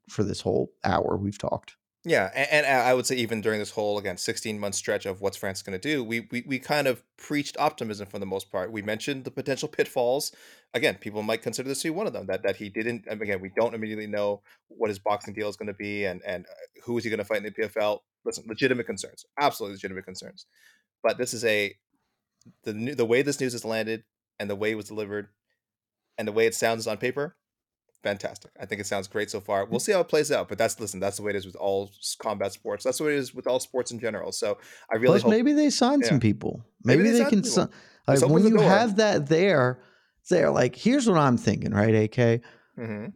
[0.10, 1.76] for this whole hour we've talked.
[2.06, 5.22] Yeah, and, and I would say even during this whole again 16 month stretch of
[5.22, 8.52] what's France going to do, we, we we kind of preached optimism for the most
[8.52, 8.74] part.
[8.74, 10.34] We mentioned the potential pitfalls.
[10.74, 12.26] Again, people might consider this to be one of them.
[12.28, 13.06] That that he didn't.
[13.08, 16.46] Again, we don't immediately know what his boxing deal is going to be, and and
[16.46, 18.00] uh, who is he going to fight in the PFL.
[18.26, 20.46] Listen, legitimate concerns, absolutely legitimate concerns.
[21.04, 21.74] But this is a
[22.64, 24.04] the the way this news has landed,
[24.40, 25.30] and the way it was delivered,
[26.18, 27.38] and the way it sounds on paper
[28.04, 28.52] fantastic.
[28.60, 29.66] I think it sounds great so far.
[29.66, 31.56] We'll see how it plays out, but that's listen, that's the way it is with
[31.56, 32.84] all combat sports.
[32.84, 34.32] That's the way it is with all sports in general.
[34.32, 34.58] So
[34.92, 36.10] I really Plus, hope maybe they sign yeah.
[36.10, 36.64] some people.
[36.84, 37.42] Maybe Maybe, they they, can.
[37.42, 37.72] people.
[38.08, 39.80] like, when you have that there,
[40.30, 40.52] there.
[40.52, 41.96] Like, here's what I'm thinking, right?
[41.96, 42.42] AK,
[42.78, 43.14] Mhm.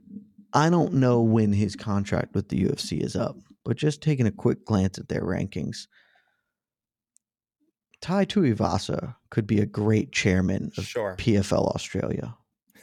[0.54, 3.36] I don't know when his contract with the UFC is up,
[3.66, 5.88] but just taking a quick glance at their rankings,
[8.02, 11.16] Tai Tuivasa could be a great chairman of Sure.
[11.18, 12.36] PFL Australia.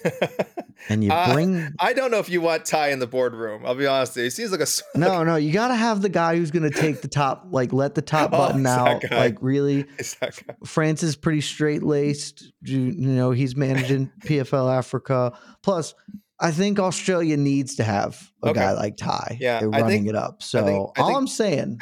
[0.90, 3.64] And you Uh, bring I don't know if you want Tai in the boardroom.
[3.64, 4.16] I'll be honest.
[4.16, 4.66] He seems like a
[4.98, 7.72] no, no, you got to have the guy who's going to take the top, like
[7.72, 9.02] let the top Oh, button out.
[9.11, 12.52] Like really, Is that guy- France is pretty straight laced.
[12.61, 15.32] You, you know, he's managing PFL Africa.
[15.62, 15.94] Plus,
[16.38, 18.61] I think Australia needs to have a Okay.
[18.61, 19.38] guy like Tai.
[19.40, 20.42] Yeah, They're running think- it up.
[20.42, 21.78] So I think- I all think- I'm saying,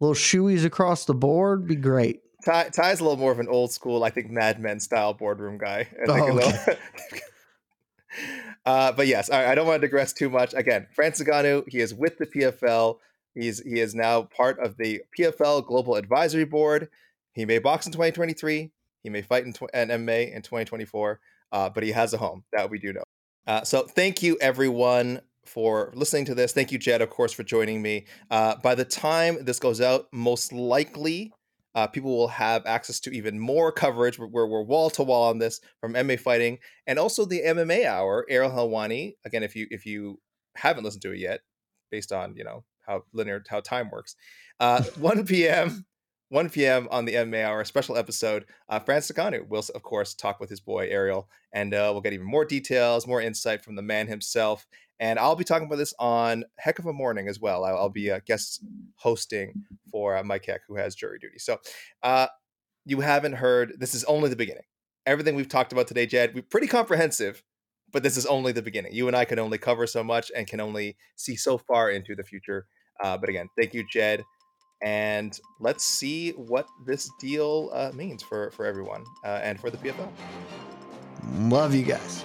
[0.00, 2.20] little shoeies across the board be great.
[2.44, 5.58] Tai Tai's a little more of an old school, I think, Mad Men style boardroom
[5.58, 5.88] guy.
[6.08, 6.52] Oh, a little-
[8.66, 10.54] uh, but yes, I, I don't want to digress too much.
[10.54, 12.98] Again, Francis Ngannou, he is with the PFL.
[13.34, 16.88] He's he is now part of the PFL Global Advisory Board.
[17.32, 18.70] He may box in 2023.
[19.02, 21.20] He may fight in, in MMA in 2024.
[21.50, 23.02] Uh, but he has a home that we do know.
[23.46, 26.52] Uh, so thank you everyone for listening to this.
[26.52, 28.06] Thank you, Jed, of course, for joining me.
[28.30, 31.32] Uh, by the time this goes out, most likely
[31.74, 34.18] uh, people will have access to even more coverage.
[34.18, 38.26] Where we're, wall to wall on this from MMA fighting and also the MMA hour.
[38.28, 39.14] Ariel Helwani.
[39.24, 40.20] Again, if you if you
[40.56, 41.40] haven't listened to it yet,
[41.90, 44.16] based on you know how linear how time works,
[44.60, 45.86] uh, 1 p.m.
[46.28, 46.88] 1 p.m.
[46.90, 48.46] on the MMA Hour, special episode.
[48.66, 52.14] Uh, Francis Ngannou will, of course, talk with his boy Ariel, and uh, we'll get
[52.14, 54.66] even more details, more insight from the man himself.
[54.98, 57.64] And I'll be talking about this on Heck of a Morning as well.
[57.64, 58.64] I'll, I'll be uh, guest
[58.94, 61.38] hosting for uh, Mike Heck, who has jury duty.
[61.38, 61.58] So
[62.02, 62.26] uh,
[62.84, 64.64] you haven't heard, this is only the beginning.
[65.06, 67.42] Everything we've talked about today, Jed, we're pretty comprehensive,
[67.92, 68.92] but this is only the beginning.
[68.92, 72.16] You and I can only cover so much and can only see so far into
[72.16, 72.66] the future.
[73.02, 74.24] Uh, but again, thank you, Jed
[74.82, 79.78] and let's see what this deal uh, means for for everyone uh, and for the
[79.78, 80.10] PFL.
[81.38, 82.24] Love you guys.